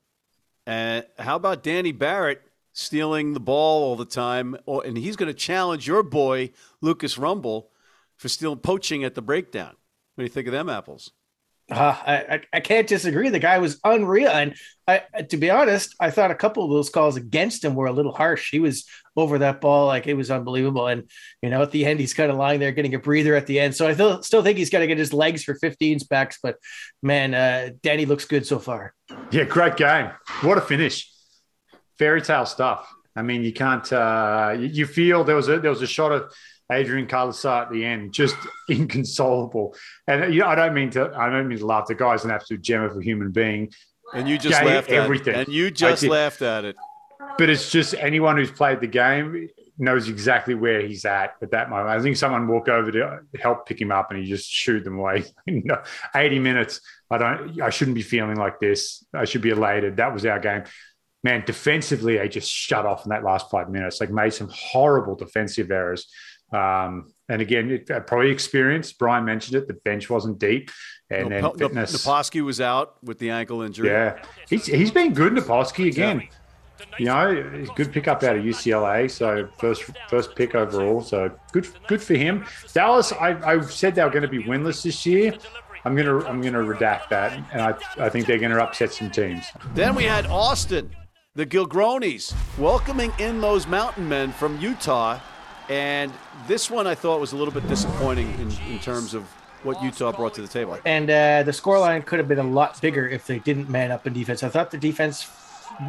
And 0.65 1.05
uh, 1.17 1.23
how 1.23 1.35
about 1.35 1.63
Danny 1.63 1.91
Barrett 1.91 2.41
stealing 2.71 3.33
the 3.33 3.39
ball 3.39 3.83
all 3.83 3.95
the 3.95 4.05
time? 4.05 4.55
and 4.67 4.97
he's 4.97 5.15
going 5.15 5.27
to 5.27 5.33
challenge 5.33 5.87
your 5.87 6.03
boy 6.03 6.51
Lucas 6.81 7.17
Rumble 7.17 7.69
for 8.15 8.29
stealing 8.29 8.59
poaching 8.59 9.03
at 9.03 9.15
the 9.15 9.21
breakdown. 9.21 9.75
What 10.15 10.21
do 10.21 10.23
you 10.23 10.29
think 10.29 10.47
of 10.47 10.53
them 10.53 10.69
apples? 10.69 11.11
Uh, 11.73 11.95
I, 12.05 12.41
I 12.51 12.59
can't 12.59 12.87
disagree. 12.87 13.29
The 13.29 13.39
guy 13.39 13.57
was 13.57 13.79
unreal, 13.83 14.29
and 14.29 14.55
I, 14.87 15.03
to 15.29 15.37
be 15.37 15.49
honest, 15.49 15.95
I 15.99 16.11
thought 16.11 16.31
a 16.31 16.35
couple 16.35 16.63
of 16.63 16.69
those 16.69 16.89
calls 16.89 17.15
against 17.15 17.63
him 17.63 17.75
were 17.75 17.87
a 17.87 17.93
little 17.93 18.13
harsh. 18.13 18.51
He 18.51 18.59
was 18.59 18.85
over 19.15 19.39
that 19.39 19.61
ball 19.61 19.87
like 19.87 20.07
it 20.07 20.15
was 20.15 20.29
unbelievable, 20.29 20.87
and 20.87 21.09
you 21.41 21.49
know 21.49 21.61
at 21.61 21.71
the 21.71 21.85
end 21.85 21.99
he's 21.99 22.13
kind 22.13 22.31
of 22.31 22.37
lying 22.37 22.59
there 22.59 22.71
getting 22.71 22.95
a 22.95 22.99
breather 22.99 23.35
at 23.35 23.47
the 23.47 23.59
end. 23.59 23.75
So 23.75 23.87
I 23.87 23.93
th- 23.93 24.23
still 24.23 24.43
think 24.43 24.57
he's 24.57 24.69
got 24.69 24.79
to 24.79 24.87
get 24.87 24.97
his 24.97 25.13
legs 25.13 25.43
for 25.43 25.55
15 25.55 25.99
specs. 25.99 26.39
But 26.41 26.57
man, 27.01 27.33
uh, 27.33 27.69
Danny 27.81 28.05
looks 28.05 28.25
good 28.25 28.45
so 28.45 28.59
far. 28.59 28.93
Yeah, 29.31 29.43
great 29.45 29.77
game. 29.77 30.11
What 30.41 30.57
a 30.57 30.61
finish! 30.61 31.11
Fairy 31.97 32.21
tale 32.21 32.45
stuff. 32.45 32.87
I 33.15 33.21
mean, 33.21 33.43
you 33.43 33.53
can't. 33.53 33.91
Uh, 33.91 34.55
you 34.59 34.85
feel 34.85 35.23
there 35.23 35.35
was 35.35 35.47
a 35.47 35.59
there 35.59 35.71
was 35.71 35.81
a 35.81 35.87
shot 35.87 36.11
of 36.11 36.33
Adrian 36.71 37.07
Carlasa 37.07 37.63
at 37.63 37.71
the 37.71 37.85
end, 37.85 38.13
just 38.13 38.35
inconsolable. 38.69 39.75
And 40.07 40.33
you 40.33 40.41
know, 40.41 40.47
I 40.47 40.55
don't 40.55 40.73
mean 40.73 40.89
to, 40.91 41.11
I 41.15 41.29
don't 41.29 41.47
mean 41.47 41.59
to 41.59 41.65
laugh. 41.65 41.87
The 41.87 41.95
guy's 41.95 42.25
an 42.25 42.31
absolute 42.31 42.61
gem 42.61 42.83
of 42.83 42.97
a 42.97 43.01
human 43.01 43.31
being. 43.31 43.71
And 44.13 44.27
you 44.27 44.37
just 44.37 44.63
laughed 44.63 44.89
at 44.89 44.95
everything. 44.95 45.35
It. 45.35 45.47
And 45.47 45.55
you 45.55 45.71
just 45.71 46.03
laughed 46.03 46.41
at 46.41 46.65
it. 46.65 46.75
But 47.37 47.49
it's 47.49 47.71
just 47.71 47.95
anyone 47.95 48.37
who's 48.37 48.51
played 48.51 48.79
the 48.79 48.87
game 48.87 49.49
knows 49.79 50.07
exactly 50.07 50.53
where 50.53 50.81
he's 50.85 51.03
at 51.03 51.33
at 51.41 51.49
that 51.51 51.69
moment. 51.69 51.89
I 51.89 51.99
think 51.99 52.15
someone 52.15 52.47
walked 52.47 52.69
over 52.69 52.91
to 52.91 53.21
help 53.39 53.65
pick 53.65 53.81
him 53.81 53.91
up, 53.91 54.11
and 54.11 54.19
he 54.19 54.25
just 54.29 54.47
shooed 54.47 54.83
them 54.83 54.99
away. 54.99 55.23
Eighty 56.15 56.37
minutes. 56.37 56.81
I 57.09 57.17
don't. 57.17 57.59
I 57.59 57.71
shouldn't 57.71 57.95
be 57.95 58.03
feeling 58.03 58.35
like 58.35 58.59
this. 58.59 59.03
I 59.15 59.25
should 59.25 59.41
be 59.41 59.49
elated. 59.49 59.97
That 59.97 60.13
was 60.13 60.25
our 60.27 60.39
game 60.39 60.65
man, 61.23 61.43
defensively, 61.45 62.17
they 62.17 62.27
just 62.27 62.51
shut 62.51 62.85
off 62.85 63.05
in 63.05 63.09
that 63.09 63.23
last 63.23 63.49
five 63.49 63.69
minutes. 63.69 64.01
Like 64.01 64.11
made 64.11 64.33
some 64.33 64.49
horrible 64.51 65.15
defensive 65.15 65.71
errors. 65.71 66.07
Um, 66.53 67.11
and 67.29 67.41
again, 67.41 67.71
it, 67.71 67.89
uh, 67.89 68.01
probably 68.01 68.31
experience. 68.31 68.93
Brian 68.93 69.25
mentioned 69.25 69.57
it. 69.57 69.67
The 69.67 69.73
bench 69.73 70.09
wasn't 70.09 70.39
deep, 70.39 70.69
and 71.09 71.29
no, 71.29 71.53
then 71.55 71.57
fitness. 71.57 72.05
Naposki 72.05 72.41
was 72.41 72.61
out 72.61 73.03
with 73.03 73.17
the 73.17 73.31
ankle 73.31 73.61
injury. 73.61 73.89
Yeah, 73.89 74.23
he's 74.49 74.65
he's 74.65 74.91
been 74.91 75.13
good. 75.13 75.33
Naposki 75.33 75.87
again. 75.87 76.21
Yeah. 76.21 76.27
You 76.99 77.05
know, 77.05 77.65
good 77.75 77.91
pickup 77.91 78.23
out 78.23 78.35
of 78.35 78.43
UCLA. 78.43 79.09
So 79.09 79.49
first 79.57 79.83
first 80.09 80.35
pick 80.35 80.53
overall. 80.53 81.01
So 81.01 81.31
good 81.51 81.67
good 81.87 82.01
for 82.01 82.13
him. 82.13 82.45
Dallas, 82.73 83.11
I, 83.13 83.53
I 83.53 83.61
said 83.61 83.95
they 83.95 84.03
were 84.03 84.09
going 84.09 84.23
to 84.23 84.27
be 84.27 84.43
winless 84.43 84.83
this 84.83 85.05
year. 85.05 85.33
I'm 85.85 85.95
gonna 85.95 86.19
I'm 86.25 86.41
gonna 86.41 86.59
redact 86.59 87.09
that, 87.09 87.33
and 87.51 87.61
I 87.61 87.75
I 87.97 88.09
think 88.09 88.27
they're 88.27 88.37
going 88.37 88.51
to 88.51 88.61
upset 88.61 88.93
some 88.93 89.09
teams. 89.09 89.45
Then 89.73 89.95
we 89.95 90.03
had 90.03 90.25
Austin, 90.27 90.91
the 91.35 91.45
Gilgronis, 91.45 92.33
welcoming 92.59 93.11
in 93.17 93.41
those 93.41 93.65
mountain 93.65 94.07
men 94.07 94.31
from 94.31 94.59
Utah 94.59 95.19
and 95.69 96.11
this 96.47 96.69
one 96.69 96.87
I 96.87 96.95
thought 96.95 97.19
was 97.19 97.31
a 97.31 97.37
little 97.37 97.53
bit 97.53 97.67
disappointing 97.67 98.31
in, 98.39 98.51
in 98.71 98.79
terms 98.79 99.13
of 99.13 99.23
what 99.63 99.81
Utah 99.81 100.11
brought 100.11 100.33
to 100.35 100.41
the 100.41 100.47
table. 100.47 100.77
And 100.85 101.09
uh, 101.09 101.43
the 101.43 101.51
scoreline 101.51 102.05
could 102.05 102.19
have 102.19 102.27
been 102.27 102.39
a 102.39 102.43
lot 102.43 102.79
bigger 102.81 103.07
if 103.07 103.25
they 103.25 103.39
didn't 103.39 103.69
man 103.69 103.91
up 103.91 104.05
in 104.05 104.13
defense. 104.13 104.43
I 104.43 104.49
thought 104.49 104.71
the 104.71 104.77
defense 104.77 105.29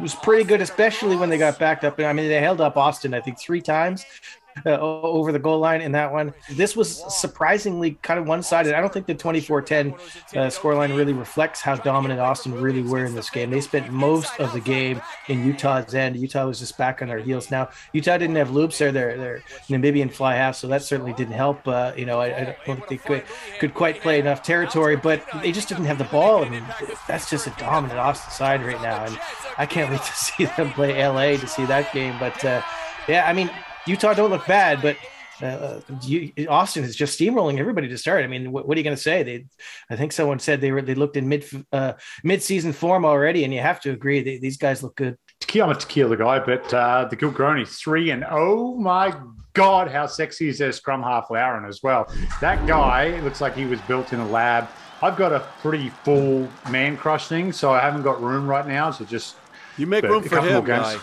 was 0.01 0.15
pretty 0.15 0.45
good, 0.45 0.61
especially 0.61 1.15
when 1.15 1.29
they 1.29 1.37
got 1.37 1.59
backed 1.59 1.83
up. 1.83 1.99
I 1.99 2.13
mean, 2.13 2.29
they 2.29 2.39
held 2.39 2.61
up 2.61 2.77
Austin, 2.77 3.13
I 3.13 3.21
think, 3.21 3.39
three 3.39 3.61
times 3.61 4.05
uh, 4.65 4.79
over 4.79 5.31
the 5.31 5.39
goal 5.39 5.59
line 5.59 5.81
in 5.81 5.91
that 5.91 6.11
one. 6.11 6.33
This 6.51 6.75
was 6.75 7.03
surprisingly 7.13 7.97
kind 8.01 8.19
of 8.19 8.27
one 8.27 8.41
sided. 8.41 8.73
I 8.73 8.81
don't 8.81 8.91
think 8.91 9.05
the 9.05 9.15
24 9.15 9.61
10 9.61 9.91
uh, 9.91 9.95
scoreline 10.47 10.95
really 10.95 11.13
reflects 11.13 11.61
how 11.61 11.75
dominant 11.75 12.19
Austin 12.19 12.53
really 12.53 12.81
were 12.81 13.05
in 13.05 13.15
this 13.15 13.29
game. 13.29 13.49
They 13.49 13.61
spent 13.61 13.91
most 13.91 14.39
of 14.39 14.53
the 14.53 14.59
game 14.59 15.01
in 15.27 15.45
Utah's 15.45 15.93
end. 15.93 16.15
Utah 16.15 16.47
was 16.47 16.59
just 16.59 16.77
back 16.77 17.01
on 17.01 17.07
their 17.07 17.19
heels. 17.19 17.51
Now, 17.51 17.69
Utah 17.93 18.17
didn't 18.17 18.35
have 18.37 18.49
Loubser, 18.49 18.91
their, 18.91 19.17
their 19.17 19.43
Namibian 19.69 20.11
fly 20.11 20.35
half, 20.35 20.55
so 20.55 20.67
that 20.67 20.83
certainly 20.83 21.13
didn't 21.13 21.33
help. 21.33 21.67
Uh, 21.67 21.91
you 21.95 22.05
know, 22.05 22.19
I, 22.19 22.27
I, 22.27 22.57
don't 22.65 22.77
think 22.77 22.87
they 22.87 22.97
could, 22.97 23.23
could 23.59 23.73
quite 23.73 24.01
play 24.01 24.19
enough 24.19 24.41
territory, 24.41 24.95
but 24.95 25.23
they 25.41 25.51
just 25.51 25.69
didn't 25.69 25.85
have 25.85 25.97
the 25.97 26.05
ball. 26.05 26.43
I 26.43 26.49
mean, 26.49 26.63
that's 27.07 27.29
just 27.29 27.47
a 27.47 27.53
dominant 27.57 27.99
Austin 27.99 28.31
side 28.31 28.65
right 28.65 28.81
now. 28.81 29.05
And 29.05 29.19
I 29.57 29.65
can't 29.65 29.91
wait 29.91 30.01
to 30.01 30.13
see 30.15 30.45
them 30.45 30.71
play 30.71 31.05
LA 31.05 31.37
to 31.37 31.47
see 31.47 31.65
that 31.65 31.91
game. 31.93 32.15
But 32.19 32.43
uh, 32.43 32.61
yeah, 33.07 33.27
I 33.27 33.33
mean, 33.33 33.49
Utah 33.87 34.13
don't 34.13 34.29
look 34.29 34.45
bad, 34.47 34.81
but 34.81 34.97
uh, 35.41 35.81
you, 36.03 36.31
Austin 36.47 36.83
is 36.83 36.95
just 36.95 37.19
steamrolling 37.19 37.59
everybody 37.59 37.87
to 37.89 37.97
start. 37.97 38.23
I 38.23 38.27
mean, 38.27 38.51
what, 38.51 38.67
what 38.67 38.77
are 38.77 38.79
you 38.79 38.83
going 38.83 38.95
to 38.95 39.01
say? 39.01 39.23
They, 39.23 39.45
I 39.89 39.95
think 39.95 40.11
someone 40.11 40.39
said 40.39 40.61
they 40.61 40.71
were 40.71 40.81
they 40.81 40.95
looked 40.95 41.17
in 41.17 41.27
mid 41.27 41.45
uh, 41.71 41.93
mid 42.23 42.41
season 42.41 42.73
form 42.73 43.05
already, 43.05 43.43
and 43.43 43.53
you 43.53 43.59
have 43.59 43.81
to 43.81 43.91
agree 43.91 44.21
they, 44.21 44.37
these 44.37 44.57
guys 44.57 44.81
look 44.81 44.95
good. 44.95 45.17
I'm 45.53 45.69
a 45.69 45.75
tequila 45.75 46.17
guy, 46.17 46.39
but 46.39 46.73
uh, 46.73 47.07
the 47.09 47.15
Gilgroni 47.15 47.67
three 47.67 48.11
and 48.11 48.25
oh 48.29 48.75
my 48.75 49.13
god, 49.53 49.89
how 49.89 50.05
sexy 50.05 50.49
is 50.49 50.57
their 50.57 50.71
scrum 50.71 51.01
half 51.01 51.29
Lowren 51.29 51.67
as 51.67 51.81
well? 51.81 52.11
That 52.41 52.65
guy 52.67 53.19
looks 53.21 53.41
like 53.41 53.55
he 53.55 53.65
was 53.65 53.79
built 53.81 54.11
in 54.13 54.19
a 54.19 54.27
lab. 54.27 54.67
I've 55.01 55.17
got 55.17 55.31
a 55.33 55.41
pretty 55.61 55.89
full 56.03 56.49
man 56.69 56.97
crush 56.97 57.27
thing, 57.27 57.51
so 57.51 57.71
I 57.71 57.79
haven't 57.79 58.03
got 58.03 58.21
room 58.21 58.47
right 58.47 58.67
now. 58.67 58.91
So 58.91 59.05
just 59.05 59.35
you 59.77 59.87
make 59.87 60.03
room 60.03 60.23
for 60.23 60.41
him, 60.41 60.63
guy. 60.63 60.97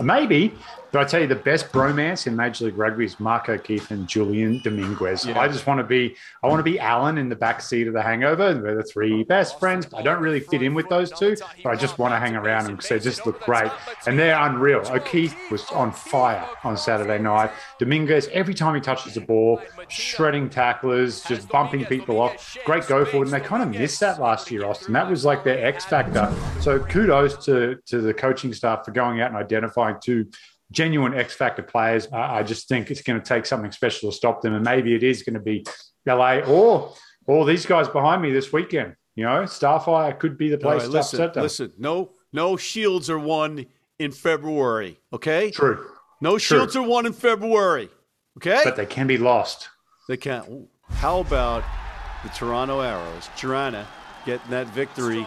Maybe, 0.00 0.54
But 0.96 1.08
I 1.08 1.08
tell 1.10 1.20
you, 1.20 1.26
the 1.26 1.34
best 1.34 1.72
bromance 1.72 2.26
in 2.26 2.34
Major 2.34 2.64
League 2.64 2.78
Rugby 2.78 3.04
is 3.04 3.20
Mark 3.20 3.50
O'Keefe 3.50 3.90
and 3.90 4.08
Julian 4.08 4.62
Dominguez. 4.64 5.26
Yeah. 5.26 5.38
I 5.38 5.46
just 5.46 5.66
want 5.66 5.78
to 5.78 5.84
be, 5.84 6.16
I 6.42 6.46
want 6.46 6.58
to 6.58 6.62
be 6.62 6.80
Alan 6.80 7.18
in 7.18 7.28
the 7.28 7.36
back 7.36 7.60
seat 7.60 7.86
of 7.86 7.92
the 7.92 8.00
Hangover. 8.00 8.58
We're 8.58 8.76
the 8.76 8.82
three 8.82 9.22
best 9.22 9.60
friends. 9.60 9.86
I 9.94 10.00
don't 10.00 10.22
really 10.22 10.40
fit 10.40 10.62
in 10.62 10.72
with 10.72 10.88
those 10.88 11.10
two, 11.10 11.36
but 11.62 11.68
I 11.68 11.76
just 11.76 11.98
want 11.98 12.14
to 12.14 12.18
hang 12.18 12.34
around 12.34 12.64
them 12.64 12.76
because 12.76 12.88
they 12.88 12.98
just 12.98 13.26
look 13.26 13.42
great 13.42 13.70
and 14.06 14.18
they're 14.18 14.40
unreal. 14.40 14.84
O'Keefe 14.88 15.36
was 15.50 15.66
on 15.66 15.92
fire 15.92 16.48
on 16.64 16.78
Saturday 16.78 17.18
night. 17.22 17.50
Dominguez, 17.78 18.30
every 18.32 18.54
time 18.54 18.74
he 18.74 18.80
touches 18.80 19.12
the 19.12 19.20
ball, 19.20 19.60
shredding 19.88 20.48
tacklers, 20.48 21.22
just 21.24 21.46
bumping 21.50 21.84
people 21.84 22.18
off. 22.18 22.56
Great 22.64 22.86
go 22.86 23.04
forward, 23.04 23.28
and 23.28 23.34
they 23.34 23.46
kind 23.46 23.62
of 23.62 23.68
missed 23.68 24.00
that 24.00 24.18
last 24.18 24.50
year, 24.50 24.64
Austin. 24.64 24.94
That 24.94 25.10
was 25.10 25.26
like 25.26 25.44
their 25.44 25.62
X 25.62 25.84
factor. 25.84 26.34
So 26.62 26.78
kudos 26.78 27.44
to 27.44 27.76
to 27.84 28.00
the 28.00 28.14
coaching 28.14 28.54
staff 28.54 28.86
for 28.86 28.92
going 28.92 29.20
out 29.20 29.28
and 29.28 29.36
identifying 29.36 29.96
two 30.02 30.30
genuine 30.70 31.14
X 31.14 31.34
factor 31.34 31.62
players. 31.62 32.08
I, 32.12 32.38
I 32.38 32.42
just 32.42 32.68
think 32.68 32.90
it's 32.90 33.02
going 33.02 33.20
to 33.20 33.26
take 33.26 33.46
something 33.46 33.72
special 33.72 34.10
to 34.10 34.16
stop 34.16 34.42
them, 34.42 34.54
and 34.54 34.64
maybe 34.64 34.94
it 34.94 35.02
is 35.02 35.22
going 35.22 35.34
to 35.34 35.40
be 35.40 35.64
LA 36.06 36.38
or 36.38 36.94
all 37.26 37.44
these 37.44 37.66
guys 37.66 37.88
behind 37.88 38.22
me 38.22 38.32
this 38.32 38.52
weekend. 38.52 38.94
You 39.14 39.24
know, 39.24 39.42
Starfire 39.42 40.18
could 40.18 40.36
be 40.36 40.50
the 40.50 40.58
place 40.58 40.82
right, 40.82 40.86
to 40.86 40.92
listen, 40.92 41.20
upset 41.20 41.34
them. 41.34 41.42
Listen, 41.42 41.72
no, 41.78 42.12
no 42.32 42.56
shields 42.56 43.08
are 43.08 43.18
won 43.18 43.66
in 43.98 44.12
February. 44.12 44.98
Okay, 45.12 45.50
true. 45.50 45.86
No 46.20 46.32
true. 46.32 46.58
shields 46.58 46.76
are 46.76 46.82
won 46.82 47.06
in 47.06 47.12
February. 47.12 47.90
Okay, 48.36 48.60
but 48.62 48.76
they 48.76 48.86
can 48.86 49.06
be 49.06 49.16
lost. 49.16 49.70
They 50.08 50.16
can't. 50.16 50.68
How 50.90 51.20
about 51.20 51.64
the 52.22 52.28
Toronto 52.30 52.80
Arrows? 52.80 53.28
Toronto 53.36 53.86
getting 54.26 54.50
that 54.50 54.66
victory 54.68 55.26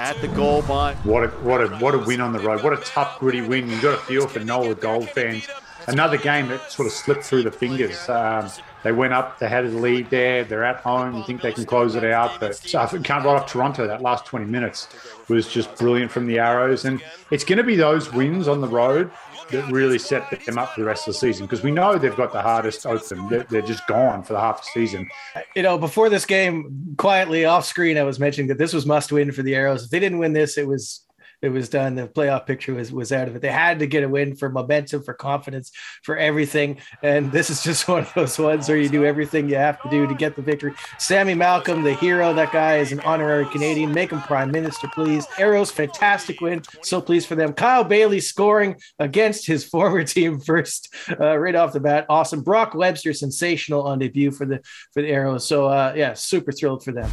at 0.00 0.20
the 0.20 0.28
goal 0.28 0.62
by. 0.62 0.94
What 1.04 1.24
a 1.24 1.28
what 1.28 1.60
a 1.60 1.68
what 1.76 1.94
a 1.94 1.98
win 1.98 2.20
on 2.20 2.32
the 2.32 2.40
road! 2.40 2.64
What 2.64 2.72
a 2.72 2.82
tough, 2.82 3.20
gritty 3.20 3.42
win. 3.42 3.68
You 3.68 3.80
got 3.80 3.94
a 3.94 4.02
feel 4.02 4.26
for 4.26 4.40
Nola 4.40 4.74
Gold 4.74 5.08
fans. 5.10 5.46
Another 5.86 6.16
game 6.16 6.48
that 6.48 6.72
sort 6.72 6.86
of 6.86 6.92
slipped 6.92 7.24
through 7.24 7.42
the 7.42 7.50
fingers. 7.50 8.08
Um, 8.08 8.50
they 8.82 8.92
went 8.92 9.12
up, 9.12 9.38
they 9.38 9.48
had 9.48 9.64
a 9.64 9.68
lead 9.68 10.08
there. 10.10 10.44
They're 10.44 10.64
at 10.64 10.76
home. 10.76 11.16
You 11.16 11.24
think 11.24 11.42
they 11.42 11.52
can 11.52 11.64
close 11.64 11.94
it 11.94 12.04
out, 12.04 12.40
but 12.40 12.56
so 12.56 12.86
can't 13.02 13.24
write 13.24 13.26
off 13.26 13.50
Toronto. 13.50 13.86
That 13.86 14.00
last 14.00 14.24
20 14.26 14.46
minutes 14.46 14.88
was 15.28 15.48
just 15.48 15.74
brilliant 15.76 16.10
from 16.10 16.26
the 16.26 16.38
Arrows, 16.38 16.84
and 16.84 17.02
it's 17.30 17.44
going 17.44 17.58
to 17.58 17.64
be 17.64 17.76
those 17.76 18.12
wins 18.12 18.48
on 18.48 18.60
the 18.60 18.68
road 18.68 19.10
that 19.50 19.70
really 19.70 19.98
set 19.98 20.44
them 20.44 20.58
up 20.58 20.74
for 20.74 20.80
the 20.80 20.86
rest 20.86 21.06
of 21.06 21.14
the 21.14 21.18
season 21.18 21.46
because 21.46 21.62
we 21.62 21.70
know 21.70 21.98
they've 21.98 22.16
got 22.16 22.32
the 22.32 22.42
hardest 22.42 22.86
open. 22.86 23.28
They're, 23.28 23.44
they're, 23.44 23.62
just 23.62 23.86
gone 23.86 24.22
for 24.22 24.32
the 24.32 24.40
half 24.40 24.62
the 24.62 24.68
season. 24.72 25.08
You 25.54 25.62
know, 25.62 25.78
before 25.78 26.08
this 26.08 26.24
game, 26.24 26.94
quietly 26.96 27.44
off 27.44 27.64
screen, 27.64 27.98
I 27.98 28.02
was 28.02 28.18
mentioning 28.18 28.48
that 28.48 28.58
this 28.58 28.72
was 28.72 28.86
must 28.86 29.12
win 29.12 29.32
for 29.32 29.42
the 29.42 29.54
Arrows. 29.54 29.84
If 29.84 29.90
they 29.90 30.00
didn't 30.00 30.18
win 30.18 30.32
this, 30.32 30.58
it 30.58 30.66
was 30.66 31.04
it 31.42 31.48
was 31.48 31.68
done. 31.68 31.94
The 31.94 32.06
playoff 32.06 32.46
picture 32.46 32.74
was 32.74 32.92
was 32.92 33.12
out 33.12 33.28
of 33.28 33.36
it. 33.36 33.42
They 33.42 33.50
had 33.50 33.78
to 33.78 33.86
get 33.86 34.04
a 34.04 34.08
win 34.08 34.36
for 34.36 34.50
momentum, 34.50 35.02
for 35.02 35.14
confidence, 35.14 35.72
for 36.02 36.16
everything. 36.16 36.78
And 37.02 37.32
this 37.32 37.50
is 37.50 37.62
just 37.62 37.88
one 37.88 38.02
of 38.02 38.14
those 38.14 38.38
ones 38.38 38.68
where 38.68 38.76
you 38.78 38.88
do 38.88 39.04
everything 39.04 39.48
you 39.48 39.56
have 39.56 39.80
to 39.82 39.90
do 39.90 40.06
to 40.06 40.14
get 40.14 40.36
the 40.36 40.42
victory. 40.42 40.74
Sammy 40.98 41.34
Malcolm, 41.34 41.82
the 41.82 41.94
hero, 41.94 42.34
that 42.34 42.52
guy 42.52 42.78
is 42.78 42.92
an 42.92 43.00
honorary 43.00 43.46
Canadian. 43.46 43.92
Make 43.92 44.10
him 44.10 44.20
prime 44.22 44.50
minister, 44.50 44.88
please. 44.88 45.26
Arrows, 45.38 45.70
fantastic 45.70 46.40
win. 46.40 46.62
So 46.82 47.00
pleased 47.00 47.26
for 47.26 47.34
them. 47.34 47.52
Kyle 47.52 47.84
Bailey 47.84 48.20
scoring 48.20 48.76
against 48.98 49.46
his 49.46 49.64
former 49.70 50.04
team 50.04 50.40
first, 50.40 50.94
uh, 51.18 51.38
right 51.38 51.54
off 51.54 51.72
the 51.72 51.80
bat. 51.80 52.06
Awesome. 52.08 52.42
Brock 52.42 52.74
Webster, 52.74 53.12
sensational 53.12 53.82
on 53.84 53.98
debut 53.98 54.30
for 54.30 54.46
the 54.46 54.60
for 54.92 55.02
the 55.02 55.08
Arrows. 55.08 55.46
So 55.46 55.66
uh, 55.66 55.94
yeah, 55.96 56.12
super 56.12 56.52
thrilled 56.52 56.84
for 56.84 56.92
them. 56.92 57.10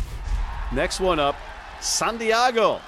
Next 0.74 1.00
one 1.00 1.20
up, 1.20 1.36
San 1.80 2.18
Diego 2.18 2.82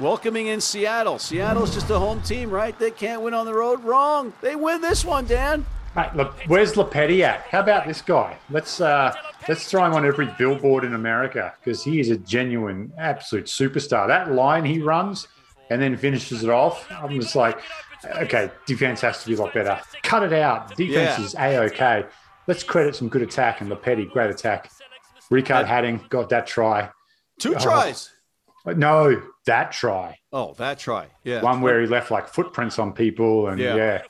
welcoming 0.00 0.48
in 0.48 0.60
Seattle. 0.60 1.18
Seattle's 1.18 1.74
just 1.74 1.90
a 1.90 1.98
home 1.98 2.22
team, 2.22 2.50
right? 2.50 2.78
They 2.78 2.90
can't 2.90 3.22
win 3.22 3.34
on 3.34 3.46
the 3.46 3.54
road. 3.54 3.82
Wrong. 3.84 4.32
They 4.40 4.56
win 4.56 4.80
this 4.80 5.04
one, 5.04 5.26
Dan. 5.26 5.64
Mate, 5.96 6.14
look, 6.14 6.34
where's 6.46 6.74
Lepetti 6.74 7.20
at? 7.20 7.40
How 7.42 7.60
about 7.60 7.86
this 7.86 8.02
guy? 8.02 8.36
Let's 8.50 8.80
uh, 8.80 9.14
let's 9.48 9.68
throw 9.68 9.84
him 9.84 9.94
on 9.94 10.06
every 10.06 10.26
billboard 10.38 10.84
in 10.84 10.94
America 10.94 11.54
because 11.58 11.82
he 11.82 11.98
is 11.98 12.10
a 12.10 12.16
genuine, 12.18 12.92
absolute 12.98 13.46
superstar. 13.46 14.06
That 14.06 14.32
line 14.32 14.64
he 14.64 14.80
runs 14.80 15.28
and 15.70 15.80
then 15.80 15.96
finishes 15.96 16.44
it 16.44 16.50
off. 16.50 16.86
I'm 16.90 17.20
just 17.20 17.34
like, 17.34 17.60
okay, 18.16 18.50
defense 18.66 19.00
has 19.00 19.22
to 19.22 19.28
be 19.28 19.34
a 19.34 19.38
lot 19.38 19.54
better. 19.54 19.80
Cut 20.02 20.22
it 20.22 20.32
out. 20.32 20.76
Defense 20.76 21.18
yeah. 21.18 21.24
is 21.24 21.34
a 21.34 21.64
okay. 21.64 22.04
Let's 22.46 22.62
credit 22.62 22.94
some 22.96 23.08
good 23.08 23.22
attack 23.22 23.60
and 23.60 23.70
Lepetti, 23.70 24.08
great 24.10 24.30
attack. 24.30 24.70
Riekert 25.30 25.66
Hattingh 25.66 26.08
got 26.08 26.28
that 26.30 26.46
try. 26.46 26.90
Two 27.38 27.54
oh. 27.54 27.58
tries. 27.58 28.10
No, 28.76 29.22
that 29.46 29.72
try. 29.72 30.18
Oh, 30.32 30.54
that 30.58 30.78
try. 30.78 31.06
Yeah. 31.24 31.42
One 31.42 31.60
where 31.60 31.80
he 31.80 31.86
left 31.86 32.10
like 32.10 32.28
footprints 32.28 32.78
on 32.78 32.92
people 32.92 33.48
and 33.48 33.58
yeah. 33.58 33.74
yeah. 33.76 34.02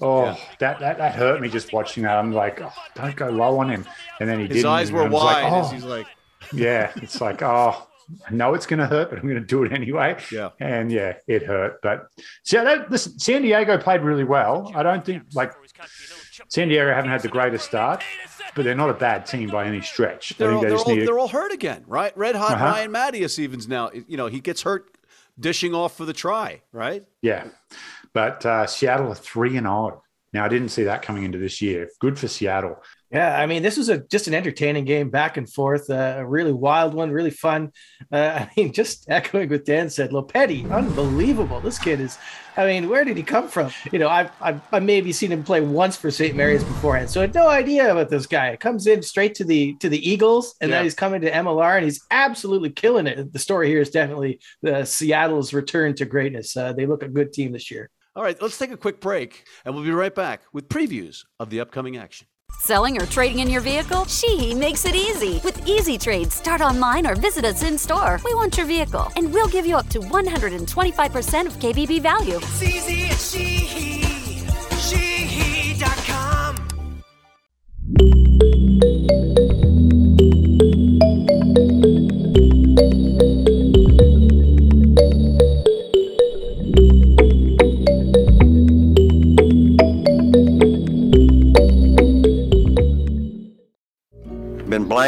Oh, 0.00 0.24
yeah. 0.24 0.36
That, 0.60 0.80
that 0.80 0.98
that 0.98 1.14
hurt 1.14 1.40
me 1.40 1.48
just 1.48 1.72
watching 1.72 2.04
that. 2.04 2.16
I'm 2.16 2.32
like, 2.32 2.60
oh, 2.62 2.72
don't 2.94 3.14
go 3.16 3.28
low 3.28 3.58
on 3.58 3.68
him. 3.68 3.86
And 4.18 4.28
then 4.28 4.38
he 4.38 4.46
His 4.46 4.56
didn't. 4.58 4.70
eyes 4.70 4.90
were 4.92 5.08
wide. 5.08 5.42
Like, 5.42 5.52
oh. 5.52 5.68
He's 5.68 5.84
like, 5.84 6.06
yeah, 6.52 6.90
it's 6.96 7.20
like, 7.20 7.42
oh, 7.42 7.86
I 8.26 8.32
know 8.32 8.54
it's 8.54 8.66
going 8.66 8.80
to 8.80 8.86
hurt, 8.86 9.10
but 9.10 9.18
I'm 9.18 9.24
going 9.24 9.34
to 9.34 9.46
do 9.46 9.62
it 9.64 9.72
anyway. 9.72 10.16
Yeah. 10.32 10.50
And 10.58 10.90
yeah, 10.90 11.14
it 11.26 11.42
hurt. 11.44 11.80
But 11.82 12.08
so 12.42 12.64
that, 12.64 12.90
listen, 12.90 13.18
San 13.18 13.42
Diego 13.42 13.78
played 13.78 14.00
really 14.00 14.24
well. 14.24 14.72
I 14.74 14.82
don't 14.82 15.04
think 15.04 15.24
like 15.34 15.52
San 16.48 16.68
Diego 16.68 16.92
haven't 16.92 17.10
had 17.10 17.22
the 17.22 17.28
greatest 17.28 17.66
start, 17.66 18.02
but 18.54 18.64
they're 18.64 18.74
not 18.74 18.90
a 18.90 18.94
bad 18.94 19.26
team 19.26 19.48
by 19.50 19.66
any 19.66 19.80
stretch. 19.80 20.36
They're, 20.36 20.52
all, 20.52 20.60
they 20.60 20.68
are 20.68 20.76
all, 20.76 20.96
they're 20.96 21.18
all 21.18 21.28
hurt 21.28 21.52
again, 21.52 21.84
right? 21.86 22.16
Red 22.16 22.34
hot 22.34 22.52
uh-huh. 22.52 22.64
Ryan 22.64 22.92
Matyas 22.92 23.38
evens 23.38 23.68
now. 23.68 23.90
You 23.92 24.16
know, 24.16 24.26
he 24.26 24.40
gets 24.40 24.62
hurt 24.62 24.96
dishing 25.38 25.74
off 25.74 25.96
for 25.96 26.04
the 26.04 26.12
try, 26.12 26.62
right? 26.72 27.04
Yeah. 27.22 27.48
But 28.12 28.44
uh, 28.44 28.66
Seattle 28.66 29.12
are 29.12 29.14
3 29.14 29.56
and 29.56 29.66
0. 29.66 30.02
Now, 30.32 30.44
I 30.44 30.48
didn't 30.48 30.68
see 30.68 30.84
that 30.84 31.02
coming 31.02 31.24
into 31.24 31.38
this 31.38 31.60
year. 31.60 31.88
Good 32.00 32.18
for 32.18 32.28
Seattle. 32.28 32.76
Yeah, 33.10 33.36
I 33.36 33.46
mean, 33.46 33.64
this 33.64 33.76
was 33.76 33.88
a 33.88 33.98
just 33.98 34.28
an 34.28 34.34
entertaining 34.34 34.84
game, 34.84 35.10
back 35.10 35.36
and 35.36 35.50
forth, 35.50 35.90
uh, 35.90 36.14
a 36.18 36.26
really 36.26 36.52
wild 36.52 36.94
one, 36.94 37.10
really 37.10 37.30
fun. 37.30 37.72
Uh, 38.12 38.46
I 38.46 38.50
mean, 38.56 38.72
just 38.72 39.10
echoing 39.10 39.50
what 39.50 39.64
Dan 39.64 39.90
said, 39.90 40.10
Lopetti, 40.10 40.70
unbelievable. 40.70 41.60
This 41.60 41.76
kid 41.76 42.00
is, 42.00 42.18
I 42.56 42.66
mean, 42.66 42.88
where 42.88 43.04
did 43.04 43.16
he 43.16 43.24
come 43.24 43.48
from? 43.48 43.72
You 43.90 43.98
know, 43.98 44.08
I've, 44.08 44.30
I've, 44.40 44.60
I've 44.70 44.84
maybe 44.84 45.12
seen 45.12 45.32
him 45.32 45.42
play 45.42 45.60
once 45.60 45.96
for 45.96 46.12
St. 46.12 46.36
Mary's 46.36 46.62
beforehand, 46.62 47.10
so 47.10 47.20
I 47.20 47.22
had 47.22 47.34
no 47.34 47.48
idea 47.48 47.90
about 47.90 48.10
this 48.10 48.26
guy. 48.26 48.54
Comes 48.56 48.86
in 48.86 49.02
straight 49.02 49.34
to 49.36 49.44
the 49.44 49.74
to 49.80 49.88
the 49.88 50.08
Eagles, 50.08 50.54
and 50.60 50.70
yeah. 50.70 50.76
then 50.76 50.84
he's 50.84 50.94
coming 50.94 51.20
to 51.22 51.32
MLR, 51.32 51.76
and 51.76 51.84
he's 51.84 52.04
absolutely 52.12 52.70
killing 52.70 53.08
it. 53.08 53.32
The 53.32 53.38
story 53.40 53.66
here 53.66 53.80
is 53.80 53.90
definitely 53.90 54.38
the 54.62 54.84
Seattle's 54.84 55.52
return 55.52 55.96
to 55.96 56.04
greatness. 56.04 56.56
Uh, 56.56 56.72
they 56.72 56.86
look 56.86 57.02
a 57.02 57.08
good 57.08 57.32
team 57.32 57.50
this 57.52 57.72
year. 57.72 57.90
All 58.14 58.22
right, 58.22 58.40
let's 58.40 58.58
take 58.58 58.70
a 58.70 58.76
quick 58.76 59.00
break, 59.00 59.44
and 59.64 59.74
we'll 59.74 59.84
be 59.84 59.90
right 59.90 60.14
back 60.14 60.42
with 60.52 60.68
previews 60.68 61.24
of 61.40 61.50
the 61.50 61.58
upcoming 61.58 61.96
action. 61.96 62.28
Selling 62.58 63.00
or 63.00 63.06
trading 63.06 63.40
in 63.40 63.50
your 63.50 63.60
vehicle? 63.60 64.04
Sheehy 64.06 64.54
makes 64.54 64.84
it 64.84 64.94
easy. 64.94 65.40
With 65.44 65.66
Easy 65.66 65.96
Trade, 65.96 66.32
start 66.32 66.60
online 66.60 67.06
or 67.06 67.14
visit 67.14 67.44
us 67.44 67.62
in 67.62 67.78
store. 67.78 68.20
We 68.24 68.34
want 68.34 68.56
your 68.56 68.66
vehicle, 68.66 69.10
and 69.16 69.32
we'll 69.32 69.48
give 69.48 69.66
you 69.66 69.76
up 69.76 69.88
to 69.90 70.00
125% 70.00 71.46
of 71.46 71.58
KBB 71.58 72.00
value. 72.00 72.36
It's 72.36 72.62
easy 72.62 73.06
at. 73.06 73.20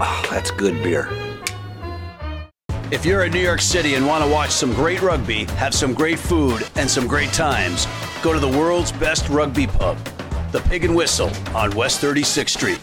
Oh, 0.00 0.26
that's 0.30 0.50
good 0.50 0.82
beer. 0.82 1.08
If 2.90 3.04
you're 3.06 3.24
in 3.24 3.32
New 3.32 3.40
York 3.40 3.60
City 3.60 3.94
and 3.94 4.06
want 4.06 4.24
to 4.24 4.30
watch 4.30 4.50
some 4.50 4.72
great 4.74 5.00
rugby, 5.02 5.44
have 5.56 5.74
some 5.74 5.94
great 5.94 6.18
food, 6.18 6.66
and 6.76 6.88
some 6.88 7.06
great 7.06 7.32
times, 7.32 7.86
go 8.22 8.32
to 8.32 8.38
the 8.38 8.48
world's 8.48 8.92
best 8.92 9.28
rugby 9.28 9.66
pub, 9.66 9.96
the 10.52 10.60
Pig 10.60 10.84
and 10.84 10.94
Whistle 10.94 11.30
on 11.54 11.70
West 11.76 12.02
36th 12.02 12.50
Street. 12.50 12.80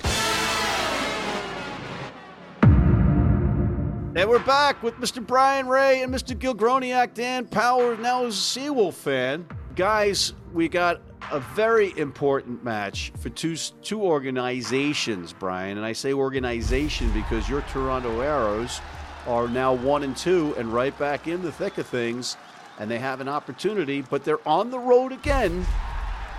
And 4.14 4.30
we're 4.30 4.40
back 4.40 4.84
with 4.84 4.96
Mr. 4.96 5.26
Brian 5.26 5.68
Ray 5.68 6.02
and 6.02 6.14
Mr. 6.14 6.38
Gil 6.38 6.54
Gilgroniak. 6.54 7.14
Dan 7.14 7.46
Power 7.46 7.96
now 7.96 8.26
is 8.26 8.36
a 8.36 8.60
Seawolf 8.60 8.94
fan. 8.94 9.48
guys, 9.76 10.34
we 10.54 10.68
got 10.68 11.02
a 11.32 11.40
very 11.40 11.98
important 11.98 12.64
match 12.64 13.12
for 13.20 13.30
two 13.30 13.56
two 13.56 14.02
organizations, 14.02 15.34
Brian. 15.34 15.78
And 15.78 15.86
I 15.86 15.94
say 15.94 16.14
organization 16.14 17.12
because 17.12 17.50
your 17.50 17.62
Toronto 17.62 18.20
Arrows 18.20 18.82
are 19.28 19.48
now 19.48 19.74
one 19.74 20.04
and 20.04 20.16
two 20.16 20.54
and 20.58 20.74
right 20.74 20.98
back 21.00 21.28
in 21.28 21.42
the 21.42 21.52
thick 21.52 21.78
of 21.78 21.88
things, 21.88 22.38
and 22.80 22.92
they 22.92 23.00
have 23.00 23.22
an 23.22 23.28
opportunity, 23.28 24.02
but 24.02 24.24
they're 24.24 24.46
on 24.48 24.72
the 24.72 24.80
road 24.80 25.12
again 25.12 25.66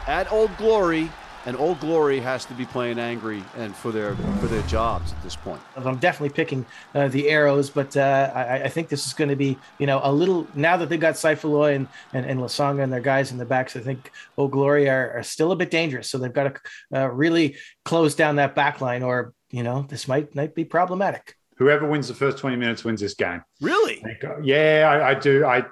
at 0.06 0.30
Old 0.30 0.54
Glory 0.58 1.10
and 1.46 1.56
Old 1.56 1.80
Glory 1.80 2.20
has 2.20 2.44
to 2.46 2.54
be 2.54 2.64
playing 2.64 2.98
angry 2.98 3.42
and 3.56 3.74
for 3.74 3.90
their 3.90 4.14
for 4.40 4.46
their 4.46 4.62
jobs 4.62 5.12
at 5.12 5.22
this 5.22 5.36
point. 5.36 5.60
I'm 5.76 5.96
definitely 5.96 6.34
picking 6.34 6.64
uh, 6.94 7.08
the 7.08 7.28
arrows, 7.28 7.70
but 7.70 7.96
uh, 7.96 8.30
I, 8.34 8.62
I, 8.64 8.68
think 8.68 8.88
this 8.88 9.06
is 9.06 9.12
going 9.12 9.30
to 9.30 9.36
be 9.36 9.58
you 9.78 9.86
know 9.86 10.00
a 10.02 10.12
little 10.12 10.46
now 10.54 10.76
that 10.76 10.88
they've 10.88 11.00
got 11.00 11.14
Saifoloi 11.14 11.76
and, 11.76 11.88
and 12.12 12.26
and 12.26 12.40
Lasanga 12.40 12.82
and 12.82 12.92
their 12.92 13.00
guys 13.00 13.32
in 13.32 13.38
the 13.38 13.44
backs. 13.44 13.76
I 13.76 13.80
think 13.80 14.10
Old 14.36 14.52
Glory 14.52 14.88
are, 14.88 15.12
are 15.18 15.22
still 15.22 15.52
a 15.52 15.56
bit 15.56 15.70
dangerous, 15.70 16.08
so 16.10 16.18
they've 16.18 16.32
got 16.32 16.54
to 16.92 17.02
uh, 17.02 17.08
really 17.08 17.56
close 17.84 18.14
down 18.14 18.36
that 18.36 18.54
back 18.54 18.80
line, 18.80 19.02
or 19.02 19.34
you 19.50 19.62
know 19.62 19.86
this 19.88 20.06
might 20.08 20.34
might 20.34 20.54
be 20.54 20.64
problematic. 20.64 21.36
Whoever 21.58 21.86
wins 21.86 22.08
the 22.08 22.14
first 22.14 22.38
20 22.38 22.56
minutes 22.56 22.82
wins 22.82 23.00
this 23.00 23.14
game. 23.14 23.42
Really? 23.60 24.04
Yeah, 24.42 24.88
I, 24.90 25.10
I 25.10 25.14
do. 25.14 25.44
I 25.44 25.64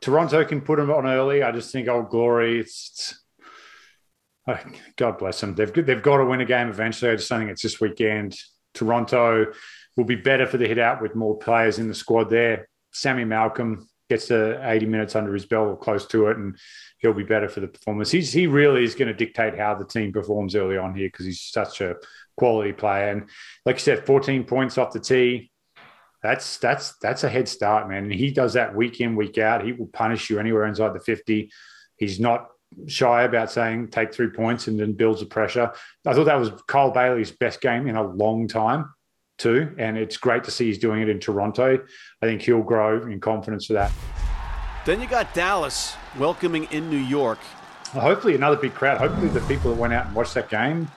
Toronto 0.00 0.44
can 0.44 0.60
put 0.60 0.78
them 0.78 0.90
on 0.90 1.06
early. 1.06 1.42
I 1.42 1.52
just 1.52 1.72
think 1.72 1.88
Old 1.88 2.08
Glory. 2.08 2.60
It's, 2.60 2.88
it's 2.88 3.19
Oh, 4.50 4.58
God 4.96 5.18
bless 5.18 5.40
them. 5.40 5.54
They've 5.54 5.72
they've 5.72 6.02
got 6.02 6.16
to 6.18 6.24
win 6.24 6.40
a 6.40 6.44
game 6.44 6.68
eventually. 6.68 7.10
I 7.10 7.16
just 7.16 7.28
think 7.28 7.50
it's 7.50 7.62
this 7.62 7.80
weekend. 7.80 8.36
Toronto 8.74 9.52
will 9.96 10.04
be 10.04 10.16
better 10.16 10.46
for 10.46 10.56
the 10.56 10.66
hit 10.66 10.78
out 10.78 11.02
with 11.02 11.14
more 11.14 11.38
players 11.38 11.78
in 11.78 11.88
the 11.88 11.94
squad 11.94 12.30
there. 12.30 12.68
Sammy 12.92 13.24
Malcolm 13.24 13.88
gets 14.08 14.26
to 14.26 14.60
80 14.68 14.86
minutes 14.86 15.14
under 15.14 15.32
his 15.32 15.46
belt 15.46 15.68
or 15.68 15.76
close 15.76 16.06
to 16.08 16.28
it, 16.28 16.36
and 16.36 16.58
he'll 16.98 17.12
be 17.12 17.22
better 17.22 17.48
for 17.48 17.60
the 17.60 17.68
performance. 17.68 18.10
He's, 18.10 18.32
he 18.32 18.46
really 18.46 18.84
is 18.84 18.94
going 18.94 19.08
to 19.08 19.14
dictate 19.14 19.56
how 19.56 19.74
the 19.74 19.84
team 19.84 20.12
performs 20.12 20.56
early 20.56 20.76
on 20.76 20.94
here 20.94 21.08
because 21.08 21.26
he's 21.26 21.40
such 21.40 21.80
a 21.80 21.96
quality 22.36 22.72
player. 22.72 23.10
And 23.10 23.28
like 23.64 23.76
you 23.76 23.80
said, 23.80 24.06
14 24.06 24.44
points 24.44 24.78
off 24.78 24.92
the 24.92 25.00
tee. 25.00 25.50
That's 26.22 26.58
that's 26.58 26.96
that's 26.98 27.24
a 27.24 27.30
head 27.30 27.48
start, 27.48 27.88
man. 27.88 28.04
And 28.04 28.12
he 28.12 28.30
does 28.30 28.52
that 28.52 28.74
week 28.74 29.00
in, 29.00 29.16
week 29.16 29.38
out. 29.38 29.64
He 29.64 29.72
will 29.72 29.86
punish 29.86 30.28
you 30.28 30.38
anywhere 30.38 30.66
inside 30.66 30.92
the 30.92 31.00
50. 31.00 31.50
He's 31.96 32.20
not 32.20 32.48
shy 32.86 33.22
about 33.22 33.50
saying 33.50 33.88
take 33.88 34.14
three 34.14 34.28
points 34.28 34.66
and 34.68 34.78
then 34.78 34.92
builds 34.92 35.20
the 35.20 35.26
pressure. 35.26 35.72
I 36.06 36.14
thought 36.14 36.24
that 36.24 36.38
was 36.38 36.50
Kyle 36.66 36.90
Bailey's 36.90 37.30
best 37.30 37.60
game 37.60 37.86
in 37.86 37.96
a 37.96 38.06
long 38.06 38.48
time, 38.48 38.92
too. 39.38 39.74
And 39.78 39.98
it's 39.98 40.16
great 40.16 40.44
to 40.44 40.50
see 40.50 40.66
he's 40.66 40.78
doing 40.78 41.02
it 41.02 41.08
in 41.08 41.20
Toronto. 41.20 41.78
I 42.22 42.26
think 42.26 42.42
he'll 42.42 42.62
grow 42.62 43.02
in 43.06 43.20
confidence 43.20 43.66
for 43.66 43.74
that. 43.74 43.92
Then 44.86 45.00
you 45.00 45.08
got 45.08 45.34
Dallas 45.34 45.94
welcoming 46.18 46.64
in 46.70 46.88
New 46.88 46.96
York. 46.96 47.38
Hopefully, 47.92 48.34
another 48.34 48.56
big 48.56 48.72
crowd. 48.72 48.98
Hopefully, 48.98 49.28
the 49.28 49.40
people 49.42 49.70
that 49.70 49.80
went 49.80 49.92
out 49.92 50.06
and 50.06 50.14
watched 50.14 50.34
that 50.34 50.48
game 50.48 50.90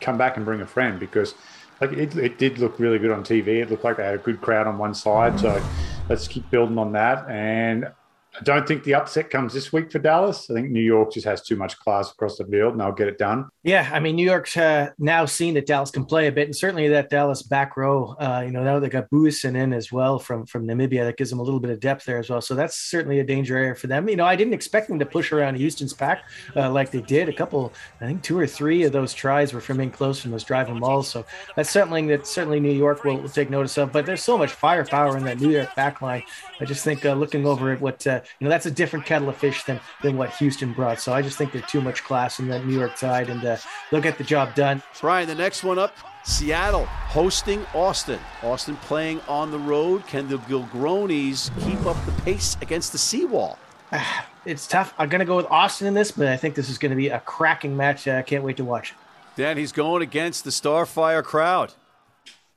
come 0.00 0.18
back 0.18 0.36
and 0.36 0.44
bring 0.44 0.60
a 0.60 0.66
friend 0.66 0.98
because 0.98 1.34
like 1.80 1.92
it, 1.92 2.16
it 2.16 2.38
did 2.38 2.58
look 2.58 2.78
really 2.78 2.98
good 2.98 3.10
on 3.10 3.24
TV. 3.24 3.62
It 3.62 3.70
looked 3.70 3.84
like 3.84 3.96
they 3.96 4.04
had 4.04 4.14
a 4.14 4.18
good 4.18 4.40
crowd 4.40 4.66
on 4.66 4.78
one 4.78 4.94
side. 4.94 5.38
So 5.38 5.62
let's 6.08 6.28
keep 6.28 6.48
building 6.50 6.78
on 6.78 6.92
that. 6.92 7.28
And 7.28 7.90
I 8.38 8.42
don't 8.44 8.66
think 8.66 8.82
the 8.84 8.94
upset 8.94 9.28
comes 9.28 9.52
this 9.52 9.72
week 9.74 9.92
for 9.92 9.98
Dallas. 9.98 10.50
I 10.50 10.54
think 10.54 10.70
New 10.70 10.80
York 10.80 11.12
just 11.12 11.26
has 11.26 11.42
too 11.42 11.54
much 11.54 11.78
class 11.78 12.10
across 12.10 12.38
the 12.38 12.46
field, 12.46 12.72
and 12.72 12.80
they'll 12.80 12.92
get 12.92 13.08
it 13.08 13.18
done. 13.18 13.48
Yeah, 13.62 13.88
I 13.92 14.00
mean, 14.00 14.16
New 14.16 14.24
York's 14.24 14.56
uh, 14.56 14.90
now 14.98 15.26
seen 15.26 15.52
that 15.54 15.66
Dallas 15.66 15.90
can 15.90 16.06
play 16.06 16.28
a 16.28 16.32
bit, 16.32 16.46
and 16.46 16.56
certainly 16.56 16.88
that 16.88 17.10
Dallas 17.10 17.42
back 17.42 17.76
row. 17.76 18.16
Uh, 18.18 18.42
you 18.44 18.50
know, 18.50 18.64
now 18.64 18.78
they 18.78 18.88
got 18.88 19.10
Booysen 19.10 19.54
in 19.54 19.74
as 19.74 19.92
well 19.92 20.18
from 20.18 20.46
from 20.46 20.66
Namibia. 20.66 21.04
That 21.04 21.18
gives 21.18 21.28
them 21.28 21.40
a 21.40 21.42
little 21.42 21.60
bit 21.60 21.70
of 21.70 21.78
depth 21.80 22.06
there 22.06 22.18
as 22.18 22.30
well. 22.30 22.40
So 22.40 22.54
that's 22.54 22.76
certainly 22.76 23.20
a 23.20 23.24
danger 23.24 23.56
area 23.56 23.74
for 23.74 23.86
them. 23.86 24.08
You 24.08 24.16
know, 24.16 24.24
I 24.24 24.34
didn't 24.34 24.54
expect 24.54 24.88
them 24.88 24.98
to 24.98 25.06
push 25.06 25.30
around 25.30 25.56
Houston's 25.56 25.92
pack 25.92 26.24
uh, 26.56 26.70
like 26.70 26.90
they 26.90 27.02
did. 27.02 27.28
A 27.28 27.32
couple, 27.34 27.72
I 28.00 28.06
think, 28.06 28.22
two 28.22 28.38
or 28.38 28.46
three 28.46 28.84
of 28.84 28.92
those 28.92 29.12
tries 29.12 29.52
were 29.52 29.60
from 29.60 29.80
in 29.80 29.90
close 29.90 30.20
from 30.20 30.30
those 30.30 30.44
driving 30.44 30.80
balls. 30.80 31.08
So 31.08 31.26
that's 31.54 31.70
something 31.70 32.06
that 32.06 32.26
certainly 32.26 32.60
New 32.60 32.72
York 32.72 33.04
will, 33.04 33.18
will 33.18 33.28
take 33.28 33.50
notice 33.50 33.76
of. 33.76 33.92
But 33.92 34.06
there's 34.06 34.22
so 34.22 34.38
much 34.38 34.52
firepower 34.52 35.18
in 35.18 35.24
that 35.24 35.38
New 35.38 35.50
York 35.50 35.74
back 35.74 36.00
line. 36.00 36.22
I 36.60 36.64
just 36.64 36.82
think 36.82 37.04
uh, 37.04 37.12
looking 37.12 37.46
over 37.46 37.72
at 37.72 37.80
what 37.80 38.06
you 38.38 38.44
know, 38.44 38.50
that's 38.50 38.66
a 38.66 38.70
different 38.70 39.06
kettle 39.06 39.28
of 39.28 39.36
fish 39.36 39.64
than 39.64 39.80
than 40.02 40.16
what 40.16 40.30
Houston 40.36 40.72
brought. 40.72 41.00
So 41.00 41.12
I 41.12 41.22
just 41.22 41.38
think 41.38 41.52
there's 41.52 41.66
too 41.66 41.80
much 41.80 42.04
class 42.04 42.38
in 42.38 42.48
that 42.48 42.66
New 42.66 42.78
York 42.78 42.96
side, 42.96 43.28
and 43.30 43.44
uh, 43.44 43.56
they'll 43.90 44.00
get 44.00 44.18
the 44.18 44.24
job 44.24 44.54
done. 44.54 44.82
Brian, 45.00 45.28
the 45.28 45.34
next 45.34 45.64
one 45.64 45.78
up. 45.78 45.94
Seattle 46.24 46.84
hosting 46.86 47.66
Austin. 47.74 48.20
Austin 48.42 48.76
playing 48.76 49.20
on 49.28 49.50
the 49.50 49.58
road. 49.58 50.06
Can 50.06 50.28
the 50.28 50.38
Gilgronis 50.38 51.50
keep 51.64 51.84
up 51.84 51.96
the 52.06 52.12
pace 52.22 52.56
against 52.62 52.92
the 52.92 52.98
seawall? 52.98 53.58
It's 54.44 54.66
tough. 54.66 54.92
I'm 54.98 55.08
going 55.08 55.20
to 55.20 55.24
go 55.24 55.36
with 55.36 55.46
Austin 55.46 55.86
in 55.86 55.94
this, 55.94 56.10
but 56.10 56.26
I 56.26 56.36
think 56.36 56.56
this 56.56 56.68
is 56.68 56.76
going 56.76 56.90
to 56.90 56.96
be 56.96 57.10
a 57.10 57.20
cracking 57.20 57.76
match. 57.76 58.08
I 58.08 58.22
can't 58.22 58.42
wait 58.42 58.56
to 58.56 58.64
watch 58.64 58.92
Dan, 59.36 59.56
he's 59.56 59.72
going 59.72 60.02
against 60.02 60.44
the 60.44 60.50
Starfire 60.50 61.22
crowd. 61.22 61.72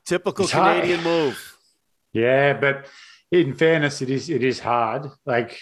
Typical 0.04 0.46
Canadian 0.46 1.02
move. 1.02 1.56
Yeah, 2.12 2.52
but 2.52 2.86
in 3.42 3.54
fairness, 3.54 4.02
it 4.02 4.10
is 4.10 4.30
it 4.30 4.42
is 4.42 4.60
hard. 4.60 5.10
Like 5.24 5.58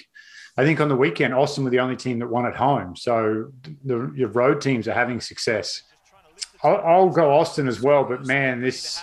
I 0.56 0.64
think 0.64 0.80
on 0.80 0.88
the 0.88 0.96
weekend, 0.96 1.34
Austin 1.34 1.64
were 1.64 1.70
the 1.70 1.80
only 1.80 1.96
team 1.96 2.18
that 2.20 2.28
won 2.28 2.46
at 2.46 2.56
home. 2.56 2.96
So 2.96 3.52
the 3.84 4.12
your 4.14 4.28
road 4.28 4.60
teams 4.60 4.87
are 4.88 4.94
having 4.94 5.20
success. 5.20 5.82
I'll, 6.62 6.76
I'll, 6.78 7.10
go 7.10 7.30
Austin 7.30 7.68
as 7.68 7.80
well, 7.82 8.04
but 8.04 8.24
man, 8.24 8.62
this 8.62 9.02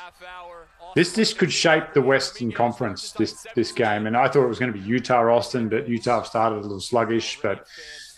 this 0.95 1.13
this 1.13 1.34
could 1.34 1.51
shape 1.51 1.93
the 1.93 2.01
Western 2.01 2.51
Conference 2.51 3.12
this 3.12 3.45
this 3.55 3.71
game. 3.71 4.07
And 4.07 4.17
I 4.17 4.27
thought 4.27 4.45
it 4.45 4.49
was 4.49 4.60
going 4.60 4.73
to 4.73 4.79
be 4.79 4.86
Utah 4.86 5.23
Austin, 5.29 5.69
but 5.69 5.88
Utah 5.88 6.23
started 6.23 6.57
a 6.57 6.62
little 6.62 6.79
sluggish. 6.79 7.39
But 7.41 7.67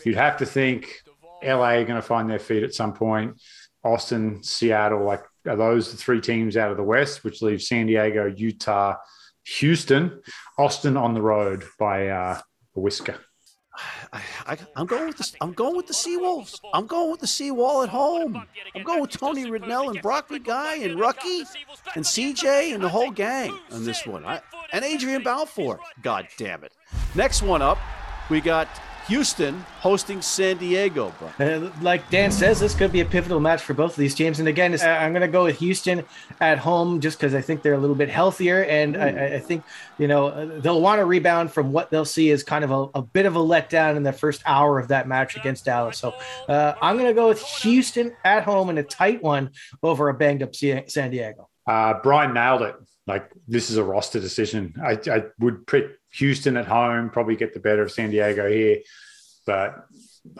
you'd 0.05 0.15
have 0.15 0.37
to 0.37 0.45
think 0.45 1.03
LA 1.43 1.71
are 1.71 1.83
going 1.83 1.95
to 1.95 2.01
find 2.01 2.29
their 2.29 2.39
feet 2.39 2.63
at 2.63 2.73
some 2.73 2.93
point. 2.93 3.41
Austin, 3.83 4.41
Seattle, 4.43 5.03
like 5.03 5.23
are 5.47 5.57
those 5.57 5.91
the 5.91 5.97
three 5.97 6.21
teams 6.21 6.55
out 6.55 6.71
of 6.71 6.77
the 6.77 6.83
West, 6.83 7.23
which 7.23 7.41
leaves 7.41 7.67
San 7.67 7.87
Diego, 7.87 8.25
Utah, 8.25 8.95
Houston, 9.45 10.21
Austin 10.58 10.97
on 10.97 11.13
the 11.13 11.21
road 11.21 11.63
by 11.79 12.08
uh, 12.08 12.39
a 12.75 12.79
whisker. 12.79 13.17
I, 14.12 14.21
I, 14.45 14.58
am 14.75 14.86
going 14.86 15.08
with 15.08 15.17
the 15.17 15.36
I'm 15.41 15.53
going 15.53 15.75
with 15.75 15.88
the 15.88 15.93
Seawolves. 15.93 16.60
I'm 16.73 16.86
going 16.86 17.10
with 17.10 17.21
the 17.21 17.27
Seawall 17.27 17.82
at 17.82 17.89
home. 17.89 18.45
I'm 18.75 18.84
going 18.84 19.01
with 19.01 19.10
Tony 19.10 19.45
Ridnell 19.45 19.89
and 19.89 20.01
Broccoli 20.01 20.39
Guy 20.39 20.75
and 20.75 20.99
Rucky 20.99 21.43
and 21.95 22.06
CJ 22.06 22.75
and 22.75 22.84
the 22.84 22.89
whole 22.89 23.10
gang 23.10 23.58
on 23.71 23.84
this 23.84 24.06
one. 24.06 24.25
I, 24.25 24.41
and 24.71 24.86
Adrian 24.86 25.23
Balfour. 25.23 25.79
God 26.03 26.27
damn 26.38 26.63
it. 26.63 26.73
Next 27.15 27.41
one 27.41 27.63
up, 27.63 27.79
we 28.29 28.41
got 28.41 28.67
Houston 29.07 29.59
hosting 29.79 30.21
San 30.21 30.57
Diego, 30.57 31.13
bro. 31.19 31.45
Uh, 31.45 31.71
like 31.81 32.09
Dan 32.09 32.31
says, 32.31 32.59
this 32.59 32.73
could 32.73 32.91
be 32.91 33.01
a 33.01 33.05
pivotal 33.05 33.39
match 33.39 33.61
for 33.61 33.73
both 33.73 33.91
of 33.91 33.97
these 33.97 34.15
teams. 34.15 34.39
And 34.39 34.47
again, 34.47 34.73
uh, 34.73 34.85
I'm 34.85 35.11
going 35.11 35.21
to 35.21 35.27
go 35.27 35.43
with 35.43 35.59
Houston 35.59 36.03
at 36.39 36.57
home 36.57 37.01
just 37.01 37.17
because 37.17 37.35
I 37.35 37.41
think 37.41 37.61
they're 37.61 37.73
a 37.73 37.79
little 37.79 37.95
bit 37.95 38.09
healthier. 38.09 38.63
And 38.63 38.95
I, 38.95 39.35
I, 39.35 39.39
think, 39.39 39.63
you 39.97 40.07
know, 40.07 40.27
uh, 40.27 40.59
they'll 40.61 40.81
want 40.81 40.99
to 40.99 41.05
rebound 41.05 41.51
from 41.51 41.71
what 41.71 41.91
they'll 41.91 42.05
see 42.05 42.31
as 42.31 42.43
kind 42.43 42.63
of 42.63 42.71
a, 42.71 42.99
a, 42.99 43.01
bit 43.01 43.25
of 43.25 43.35
a 43.35 43.39
letdown 43.39 43.97
in 43.97 44.03
the 44.03 44.13
first 44.13 44.41
hour 44.45 44.79
of 44.79 44.87
that 44.87 45.07
match 45.07 45.35
against 45.35 45.65
Dallas. 45.65 45.97
So 45.97 46.13
uh, 46.47 46.73
I'm 46.81 46.95
going 46.97 47.09
to 47.09 47.13
go 47.13 47.27
with 47.27 47.41
Houston 47.41 48.15
at 48.23 48.43
home 48.43 48.69
in 48.69 48.77
a 48.77 48.83
tight 48.83 49.21
one 49.21 49.51
over 49.81 50.09
a 50.09 50.13
banged 50.13 50.43
up 50.43 50.55
San 50.55 51.11
Diego. 51.11 51.49
Uh, 51.67 51.95
Brian 52.01 52.33
nailed 52.33 52.61
it. 52.61 52.75
Like, 53.05 53.29
this 53.47 53.69
is 53.69 53.77
a 53.77 53.83
roster 53.83 54.19
decision. 54.19 54.75
I, 54.81 54.97
I 55.11 55.23
would 55.39 55.67
put 55.67 55.97
Houston 56.13 56.57
at 56.57 56.67
home, 56.67 57.09
probably 57.09 57.35
get 57.35 57.53
the 57.53 57.59
better 57.59 57.83
of 57.83 57.91
San 57.91 58.11
Diego 58.11 58.49
here. 58.49 58.79
But 59.45 59.85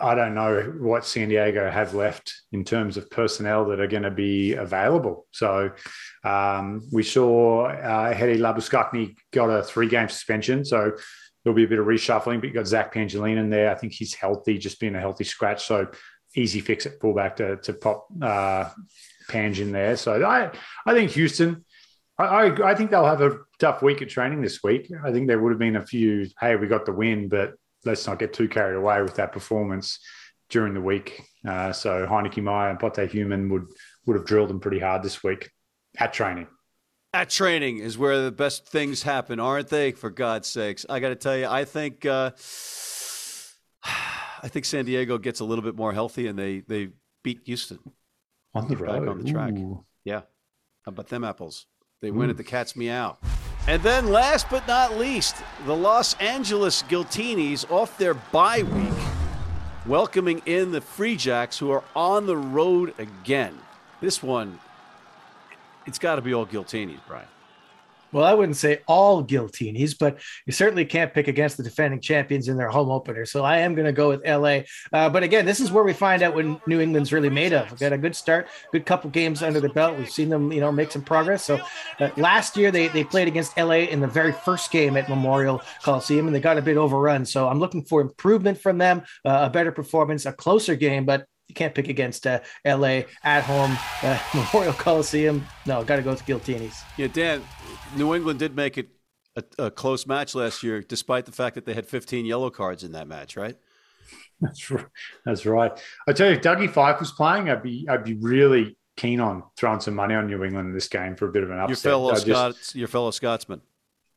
I 0.00 0.14
don't 0.14 0.34
know 0.34 0.62
what 0.78 1.04
San 1.04 1.28
Diego 1.28 1.70
have 1.70 1.94
left 1.94 2.32
in 2.52 2.64
terms 2.64 2.96
of 2.96 3.10
personnel 3.10 3.66
that 3.66 3.80
are 3.80 3.86
going 3.86 4.04
to 4.04 4.10
be 4.10 4.54
available. 4.54 5.26
So 5.32 5.72
um, 6.24 6.88
we 6.90 7.02
saw 7.02 7.66
uh, 7.66 8.14
Hedy 8.14 8.38
Labuskakny 8.38 9.14
got 9.30 9.50
a 9.50 9.62
three 9.62 9.88
game 9.88 10.08
suspension. 10.08 10.64
So 10.64 10.92
there'll 11.42 11.54
be 11.54 11.64
a 11.64 11.68
bit 11.68 11.78
of 11.78 11.86
reshuffling, 11.86 12.40
but 12.40 12.48
you 12.48 12.54
got 12.54 12.66
Zach 12.66 12.94
Pangilinan 12.94 13.38
in 13.38 13.50
there. 13.50 13.70
I 13.70 13.74
think 13.74 13.92
he's 13.92 14.14
healthy, 14.14 14.56
just 14.56 14.80
being 14.80 14.94
a 14.94 15.00
healthy 15.00 15.24
scratch. 15.24 15.66
So 15.66 15.88
easy 16.34 16.60
fix 16.60 16.86
at 16.86 16.98
fullback 17.00 17.36
to, 17.36 17.56
to 17.58 17.74
pop 17.74 18.06
uh, 18.22 18.70
Pange 19.28 19.60
in 19.60 19.70
there. 19.70 19.96
So 19.96 20.24
I, 20.24 20.50
I 20.86 20.94
think 20.94 21.10
Houston, 21.12 21.64
I, 22.18 22.24
I, 22.24 22.70
I 22.70 22.74
think 22.74 22.90
they'll 22.90 23.04
have 23.04 23.20
a 23.20 23.38
tough 23.58 23.82
week 23.82 24.02
at 24.02 24.08
training 24.08 24.40
this 24.40 24.62
week. 24.62 24.90
I 25.04 25.12
think 25.12 25.26
there 25.26 25.40
would 25.40 25.50
have 25.50 25.58
been 25.58 25.76
a 25.76 25.86
few, 25.86 26.26
hey, 26.40 26.56
we 26.56 26.66
got 26.66 26.86
the 26.86 26.92
win, 26.92 27.28
but 27.28 27.54
let's 27.84 28.06
not 28.06 28.18
get 28.18 28.32
too 28.32 28.48
carried 28.48 28.76
away 28.76 29.02
with 29.02 29.16
that 29.16 29.32
performance 29.32 29.98
during 30.50 30.74
the 30.74 30.80
week. 30.80 31.22
Uh, 31.46 31.72
so 31.72 32.06
Heyneke 32.06 32.42
Meyer 32.42 32.70
and 32.70 32.78
Pote 32.78 33.10
Human 33.10 33.48
would 33.50 33.66
would 34.06 34.16
have 34.16 34.26
drilled 34.26 34.50
them 34.50 34.60
pretty 34.60 34.78
hard 34.78 35.02
this 35.02 35.22
week 35.24 35.50
at 35.98 36.12
training. 36.12 36.46
At 37.12 37.30
training 37.30 37.78
is 37.78 37.96
where 37.96 38.22
the 38.22 38.32
best 38.32 38.66
things 38.66 39.02
happen, 39.02 39.40
aren't 39.40 39.68
they? 39.68 39.92
For 39.92 40.10
God's 40.10 40.48
sakes, 40.48 40.84
I 40.88 41.00
got 41.00 41.10
to 41.10 41.16
tell 41.16 41.36
you, 41.36 41.46
I 41.46 41.64
think 41.64 42.04
uh, 42.04 42.32
I 43.84 44.48
think 44.48 44.64
San 44.64 44.84
Diego 44.84 45.18
gets 45.18 45.40
a 45.40 45.44
little 45.44 45.64
bit 45.64 45.76
more 45.76 45.92
healthy, 45.92 46.26
and 46.26 46.38
they 46.38 46.60
they 46.60 46.90
beat 47.22 47.40
Houston 47.46 47.78
on 48.54 48.68
the 48.68 48.76
road 48.76 49.08
on 49.08 49.22
the 49.22 49.30
track. 49.30 49.52
Ooh. 49.54 49.84
Yeah, 50.04 50.22
how 50.84 50.90
about 50.90 51.08
them 51.08 51.24
apples? 51.24 51.66
They 52.04 52.10
win 52.10 52.28
at 52.28 52.36
the 52.36 52.42
hmm. 52.42 52.50
Cat's 52.50 52.76
Meow. 52.76 53.16
And 53.66 53.82
then, 53.82 54.10
last 54.10 54.50
but 54.50 54.68
not 54.68 54.98
least, 54.98 55.36
the 55.64 55.74
Los 55.74 56.12
Angeles 56.20 56.82
Giltinis 56.82 57.70
off 57.70 57.96
their 57.96 58.12
bye 58.12 58.62
week 58.62 58.92
welcoming 59.86 60.42
in 60.44 60.70
the 60.70 60.82
Free 60.82 61.16
Jacks, 61.16 61.58
who 61.58 61.70
are 61.70 61.82
on 61.96 62.26
the 62.26 62.36
road 62.36 62.92
again. 62.98 63.58
This 64.02 64.22
one, 64.22 64.58
it's 65.86 65.98
got 65.98 66.16
to 66.16 66.22
be 66.22 66.34
all 66.34 66.44
Giltinis, 66.44 67.00
Brian. 67.08 67.26
Well, 68.14 68.24
I 68.24 68.32
wouldn't 68.32 68.56
say 68.56 68.80
all 68.86 69.24
Giltinis, 69.24 69.98
but 69.98 70.20
you 70.46 70.52
certainly 70.52 70.84
can't 70.84 71.12
pick 71.12 71.26
against 71.26 71.56
the 71.56 71.64
defending 71.64 72.00
champions 72.00 72.46
in 72.46 72.56
their 72.56 72.68
home 72.68 72.88
opener. 72.88 73.26
So 73.26 73.42
I 73.44 73.58
am 73.58 73.74
going 73.74 73.86
to 73.86 73.92
go 73.92 74.08
with 74.08 74.24
LA. 74.24 74.60
Uh, 74.92 75.10
but 75.10 75.24
again, 75.24 75.44
this 75.44 75.58
is 75.58 75.72
where 75.72 75.82
we 75.82 75.92
find 75.92 76.22
out 76.22 76.32
what 76.32 76.66
New 76.68 76.80
England's 76.80 77.12
really 77.12 77.28
made 77.28 77.52
of. 77.52 77.68
We've 77.72 77.80
got 77.80 77.92
a 77.92 77.98
good 77.98 78.14
start, 78.14 78.46
good 78.70 78.86
couple 78.86 79.10
games 79.10 79.42
under 79.42 79.58
the 79.58 79.68
belt. 79.68 79.98
We've 79.98 80.08
seen 80.08 80.28
them, 80.28 80.52
you 80.52 80.60
know, 80.60 80.70
make 80.70 80.92
some 80.92 81.02
progress. 81.02 81.42
So 81.42 81.60
uh, 81.98 82.10
last 82.16 82.56
year 82.56 82.70
they, 82.70 82.86
they 82.86 83.02
played 83.02 83.26
against 83.26 83.58
LA 83.58 83.88
in 83.90 83.98
the 83.98 84.06
very 84.06 84.32
first 84.32 84.70
game 84.70 84.96
at 84.96 85.08
Memorial 85.08 85.60
Coliseum 85.82 86.28
and 86.28 86.36
they 86.36 86.40
got 86.40 86.56
a 86.56 86.62
bit 86.62 86.76
overrun. 86.76 87.26
So 87.26 87.48
I'm 87.48 87.58
looking 87.58 87.84
for 87.84 88.00
improvement 88.00 88.60
from 88.60 88.78
them, 88.78 89.02
uh, 89.24 89.40
a 89.42 89.50
better 89.50 89.72
performance, 89.72 90.24
a 90.24 90.32
closer 90.32 90.76
game. 90.76 91.04
But 91.04 91.26
you 91.48 91.54
can't 91.54 91.74
pick 91.74 91.88
against 91.88 92.26
uh, 92.26 92.40
LA 92.64 93.02
at 93.22 93.42
home, 93.42 93.76
uh, 94.02 94.18
Memorial 94.34 94.72
Coliseum. 94.72 95.44
No, 95.66 95.82
got 95.84 95.96
to 95.96 96.02
go 96.02 96.10
with 96.10 96.24
Giltinis. 96.24 96.76
Yeah, 96.96 97.08
Dan, 97.08 97.42
New 97.96 98.14
England 98.14 98.38
did 98.38 98.56
make 98.56 98.78
it 98.78 98.88
a, 99.36 99.44
a, 99.58 99.70
close 99.70 100.06
match 100.06 100.34
last 100.34 100.62
year, 100.62 100.82
despite 100.82 101.26
the 101.26 101.32
fact 101.32 101.54
that 101.54 101.64
they 101.64 101.74
had 101.74 101.86
15 101.86 102.24
yellow 102.24 102.50
cards 102.50 102.84
in 102.84 102.92
that 102.92 103.08
match, 103.08 103.36
right? 103.36 103.56
That's 104.40 104.70
right. 104.70 104.86
That's 105.24 105.46
right. 105.46 105.72
I 106.08 106.12
tell 106.12 106.28
you, 106.28 106.34
if 106.34 106.42
Dougie 106.42 106.70
Fife 106.70 107.00
was 107.00 107.12
playing, 107.12 107.48
I'd 107.48 107.62
be 107.62 107.86
I'd 107.88 108.04
be 108.04 108.14
really 108.14 108.76
keen 108.96 109.20
on 109.20 109.42
throwing 109.56 109.80
some 109.80 109.94
money 109.94 110.14
on 110.14 110.26
New 110.26 110.42
England 110.44 110.68
in 110.68 110.74
this 110.74 110.88
game 110.88 111.16
for 111.16 111.28
a 111.28 111.32
bit 111.32 111.42
of 111.42 111.50
an 111.50 111.58
upset. 111.58 111.84
Your 111.84 111.92
fellow 111.92 112.14
Scots, 112.14 112.74
your 112.74 112.88
fellow 112.88 113.10
Scotsman. 113.10 113.60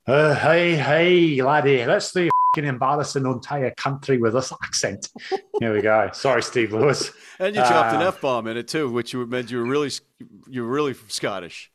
Uh, 0.05 0.33
hey, 0.35 0.75
hey, 0.75 1.41
laddie, 1.41 1.85
let's 1.85 2.11
the 2.11 2.29
embarrass 2.55 3.15
an 3.15 3.27
entire 3.27 3.71
country 3.71 4.17
with 4.17 4.33
this 4.33 4.51
accent. 4.63 5.09
Here 5.59 5.73
we 5.73 5.81
go. 5.81 6.09
Sorry, 6.13 6.41
Steve 6.41 6.73
Lewis. 6.73 7.11
and 7.39 7.55
you 7.55 7.61
dropped 7.61 7.93
uh, 7.93 7.97
an 7.97 8.01
f 8.01 8.19
bomb 8.21 8.47
in 8.47 8.57
it 8.57 8.67
too, 8.67 8.89
which 8.89 9.13
meant 9.13 9.51
you 9.51 9.59
were 9.59 9.65
really 9.65 9.91
you 10.47 10.63
were 10.63 10.69
really 10.69 10.95
Scottish. 11.07 11.71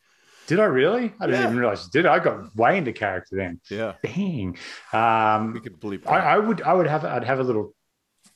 Did 0.53 0.61
I 0.61 0.65
really? 0.65 1.15
I 1.19 1.25
didn't 1.25 1.45
even 1.45 1.57
realize 1.57 1.85
you 1.87 1.91
did. 1.91 2.05
I 2.05 2.19
got 2.19 2.55
way 2.55 2.77
into 2.77 2.93
character 2.93 3.37
then. 3.37 3.59
Yeah. 3.71 3.95
Dang. 4.03 4.59
Um, 4.93 5.55
we 5.55 5.61
could 5.61 5.81
believe. 5.81 6.07
I, 6.07 6.19
I, 6.19 6.39
would. 6.39 6.61
I 6.61 6.75
would 6.75 6.87
have. 6.87 7.07
I'd 7.07 7.25
have 7.25 7.41
a 7.41 7.43
little 7.43 7.75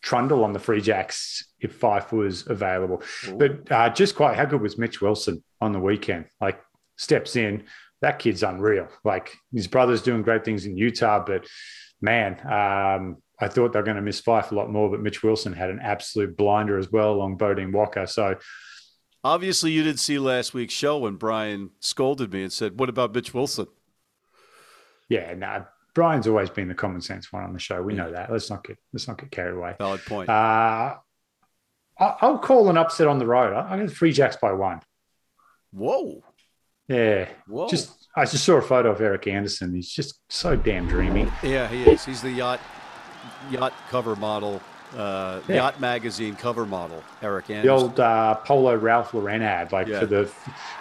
trundle 0.01 0.43
on 0.43 0.55
the 0.55 0.59
free 0.59 0.81
jacks 0.81 1.45
if 1.61 1.75
Fife 1.75 2.15
was 2.15 2.47
available. 2.47 3.03
Ooh. 3.29 3.37
But 3.37 3.71
uh, 3.71 3.91
just 3.91 4.15
quite 4.15 4.35
how 4.35 4.47
good 4.47 4.63
was 4.63 4.79
Mitch 4.79 5.03
Wilson 5.03 5.45
on 5.61 5.73
the 5.73 5.79
weekend? 5.79 6.25
Like 6.41 6.59
steps 6.97 7.37
in. 7.37 7.65
That 8.01 8.19
kid's 8.19 8.43
unreal. 8.43 8.89
Like 9.05 9.37
his 9.53 9.67
brother's 9.67 10.01
doing 10.01 10.23
great 10.23 10.43
things 10.43 10.65
in 10.65 10.75
Utah, 10.79 11.23
but 11.23 11.47
man, 12.01 12.41
um, 12.47 13.19
I 13.39 13.49
thought 13.49 13.75
they 13.75 13.79
were 13.79 13.85
going 13.85 13.97
to 13.97 14.03
miss 14.03 14.21
Fife 14.21 14.53
a 14.53 14.55
lot 14.55 14.71
more, 14.71 14.89
but 14.89 15.03
Mitch 15.03 15.23
Wilson 15.23 15.53
had 15.53 15.69
an 15.69 15.81
absolute 15.81 16.35
blinder 16.35 16.79
as 16.79 16.91
well 16.91 17.13
along 17.13 17.37
Beaudein 17.37 17.73
Waaka. 17.73 18.09
So 18.09 18.37
obviously, 19.27 19.73
you 19.73 19.83
didn't 19.83 20.01
see 20.01 20.19
last 20.19 20.55
week's 20.55 20.75
show 20.75 20.99
when 20.99 21.17
Brian 21.17 21.71
scolded 21.81 22.33
me 22.33 22.43
and 22.43 22.53
said, 22.53 22.79
"What 22.79 22.89
about 22.89 23.15
Mitch 23.15 23.35
Wilson?" 23.35 23.67
Yeah, 25.09 25.35
no, 25.35 25.47
nah, 25.47 25.65
Brian's 25.95 26.27
always 26.27 26.51
been 26.51 26.69
the 26.69 26.75
common 26.75 27.01
sense 27.01 27.33
one 27.33 27.45
on 27.45 27.53
the 27.53 27.59
show. 27.59 27.81
We 27.83 27.95
know 27.95 28.13
that. 28.13 28.31
Let's 28.31 28.51
not 28.51 28.65
get 28.65 28.79
let's 28.93 29.09
not 29.09 29.19
get 29.19 29.31
carried 29.31 29.57
away. 29.57 29.77
Valid 29.79 30.05
point. 30.05 30.29
Uh, 30.29 30.97
I'll 31.99 32.39
call 32.39 32.69
an 32.69 32.77
upset 32.77 33.07
on 33.07 33.19
the 33.19 33.27
road. 33.27 33.55
I'm 33.55 33.79
going 33.79 33.89
to 33.89 33.95
Free 33.95 34.13
Jacks 34.13 34.37
by 34.37 34.53
one. 34.53 34.81
Whoa. 35.73 36.23
Yeah. 36.89 37.29
Whoa. 37.47 37.69
Just 37.69 38.09
I 38.15 38.25
just 38.27 38.45
saw 38.45 38.57
a 38.57 38.63
photo 38.63 38.91
of 38.91 39.01
Eric 39.01 39.27
Anderson. 39.27 39.75
He's 39.75 39.91
just 39.91 40.21
so 40.29 40.57
damn 40.57 40.87
dreamy. 40.87 41.29
Yeah, 41.43 41.69
he 41.69 41.85
is. 41.85 42.05
He's 42.05 42.23
the 42.23 42.31
yacht 42.31 42.61
yacht 43.51 43.73
cover 43.89 44.17
model, 44.17 44.61
uh, 44.97 45.41
yeah. 45.49 45.57
yacht 45.57 45.81
magazine 45.81 46.35
cover 46.35 46.67
model. 46.67 47.03
Eric 47.23 47.51
Anderson. 47.51 47.67
The 47.67 47.73
old 47.73 48.01
uh, 48.01 48.35
Polo 48.37 48.77
Ralph 48.77 49.15
Lauren 49.15 49.43
ad, 49.43 49.73
like 49.73 49.87
yeah. 49.87 50.01
for 50.01 50.07
the 50.07 50.33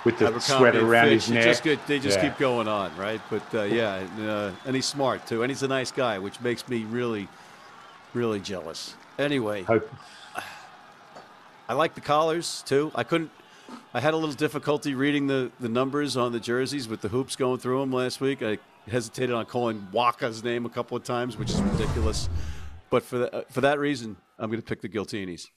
with 0.03 0.17
the 0.17 0.39
sweater 0.39 0.85
around 0.85 1.09
his 1.09 1.29
neck. 1.29 1.43
Just 1.43 1.63
good, 1.63 1.79
they 1.87 1.99
just 1.99 2.17
yeah. 2.17 2.29
keep 2.29 2.37
going 2.37 2.67
on, 2.67 2.95
right? 2.97 3.21
But 3.29 3.43
uh, 3.53 3.63
yeah, 3.63 3.95
and, 3.95 4.29
uh, 4.29 4.51
and 4.65 4.75
he's 4.75 4.85
smart 4.85 5.27
too, 5.27 5.43
and 5.43 5.51
he's 5.51 5.63
a 5.63 5.67
nice 5.67 5.91
guy, 5.91 6.19
which 6.19 6.39
makes 6.41 6.67
me 6.67 6.83
really, 6.85 7.27
really 8.13 8.39
jealous. 8.39 8.95
Anyway, 9.19 9.63
Hope. 9.63 9.89
I 11.67 11.73
like 11.73 11.95
the 11.95 12.01
collars 12.01 12.63
too. 12.65 12.91
I 12.95 13.03
couldn't 13.03 13.31
I 13.93 13.99
had 13.99 14.13
a 14.13 14.17
little 14.17 14.35
difficulty 14.35 14.93
reading 14.93 15.27
the, 15.27 15.51
the 15.59 15.69
numbers 15.69 16.17
on 16.17 16.31
the 16.31 16.39
jerseys 16.39 16.87
with 16.87 17.01
the 17.01 17.07
hoops 17.07 17.35
going 17.35 17.59
through 17.59 17.79
them 17.79 17.91
last 17.91 18.21
week. 18.21 18.43
I 18.43 18.57
hesitated 18.89 19.33
on 19.33 19.45
calling 19.45 19.87
Waaka's 19.93 20.43
name 20.43 20.65
a 20.65 20.69
couple 20.69 20.97
of 20.97 21.03
times, 21.03 21.37
which 21.37 21.49
is 21.49 21.61
ridiculous. 21.61 22.29
But 22.95 23.03
for, 23.03 23.17
the, 23.17 23.45
for 23.49 23.59
that 23.59 23.77
reason, 23.77 24.15
I'm 24.39 24.49
going 24.49 24.61
to 24.61 24.65
pick 24.65 24.79
the 24.79 24.87
Giltinis. 24.87 25.47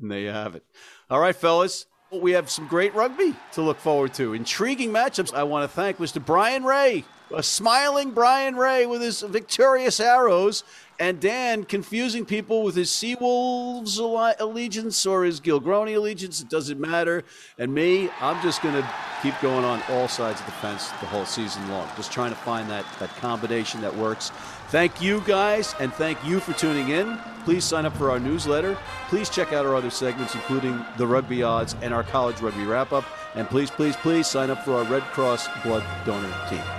And 0.00 0.10
there 0.10 0.20
you 0.20 0.30
have 0.30 0.54
it. 0.54 0.64
All 1.10 1.20
right, 1.20 1.36
fellas. 1.36 1.84
We 2.10 2.32
have 2.32 2.48
some 2.48 2.66
great 2.66 2.94
rugby 2.94 3.34
to 3.52 3.60
look 3.60 3.78
forward 3.78 4.14
to. 4.14 4.32
Intriguing 4.32 4.90
matchups. 4.90 5.34
I 5.34 5.42
want 5.42 5.64
to 5.64 5.76
thank 5.76 5.98
Mr. 5.98 6.24
Brian 6.24 6.64
Ray, 6.64 7.04
a 7.34 7.42
smiling 7.42 8.12
Brian 8.12 8.56
Ray 8.56 8.86
with 8.86 9.02
his 9.02 9.20
victorious 9.20 10.00
arrows 10.00 10.64
and 10.98 11.20
Dan 11.20 11.64
confusing 11.64 12.24
people 12.24 12.62
with 12.62 12.74
his 12.74 12.90
Seawolves 12.90 13.98
allegiance 14.40 15.04
or 15.04 15.24
his 15.24 15.42
Gilgroni 15.42 15.96
allegiance. 15.96 16.40
It 16.40 16.48
doesn't 16.48 16.80
matter. 16.80 17.22
And 17.58 17.74
me, 17.74 18.08
I'm 18.20 18.42
just 18.42 18.62
going 18.62 18.74
to 18.74 18.94
keep 19.22 19.34
going 19.42 19.64
on 19.64 19.82
all 19.90 20.08
sides 20.08 20.40
of 20.40 20.46
the 20.46 20.52
fence 20.52 20.88
the 20.88 21.06
whole 21.06 21.26
season 21.26 21.68
long, 21.68 21.86
just 21.96 22.12
trying 22.12 22.30
to 22.30 22.38
find 22.38 22.70
that, 22.70 22.86
that 22.98 23.14
combination 23.16 23.82
that 23.82 23.94
works. 23.94 24.32
Thank 24.68 25.00
you 25.00 25.20
guys, 25.20 25.74
and 25.78 25.92
thank 25.94 26.22
you 26.24 26.40
for 26.40 26.52
tuning 26.52 26.88
in. 26.88 27.18
Please 27.44 27.64
sign 27.64 27.86
up 27.86 27.96
for 27.96 28.10
our 28.10 28.18
newsletter. 28.18 28.76
Please 29.08 29.30
check 29.30 29.52
out 29.52 29.64
our 29.64 29.76
other 29.76 29.90
segments, 29.90 30.34
including 30.34 30.84
the 30.96 31.06
rugby 31.06 31.44
odds 31.44 31.76
and 31.82 31.94
our 31.94 32.02
college 32.02 32.40
rugby 32.40 32.64
wrap 32.64 32.92
up. 32.92 33.04
And 33.36 33.48
please, 33.48 33.70
please, 33.70 33.94
please 33.96 34.26
sign 34.26 34.50
up 34.50 34.64
for 34.64 34.74
our 34.74 34.84
Red 34.84 35.02
Cross 35.04 35.46
blood 35.62 35.84
donor 36.04 36.34
team. 36.50 36.75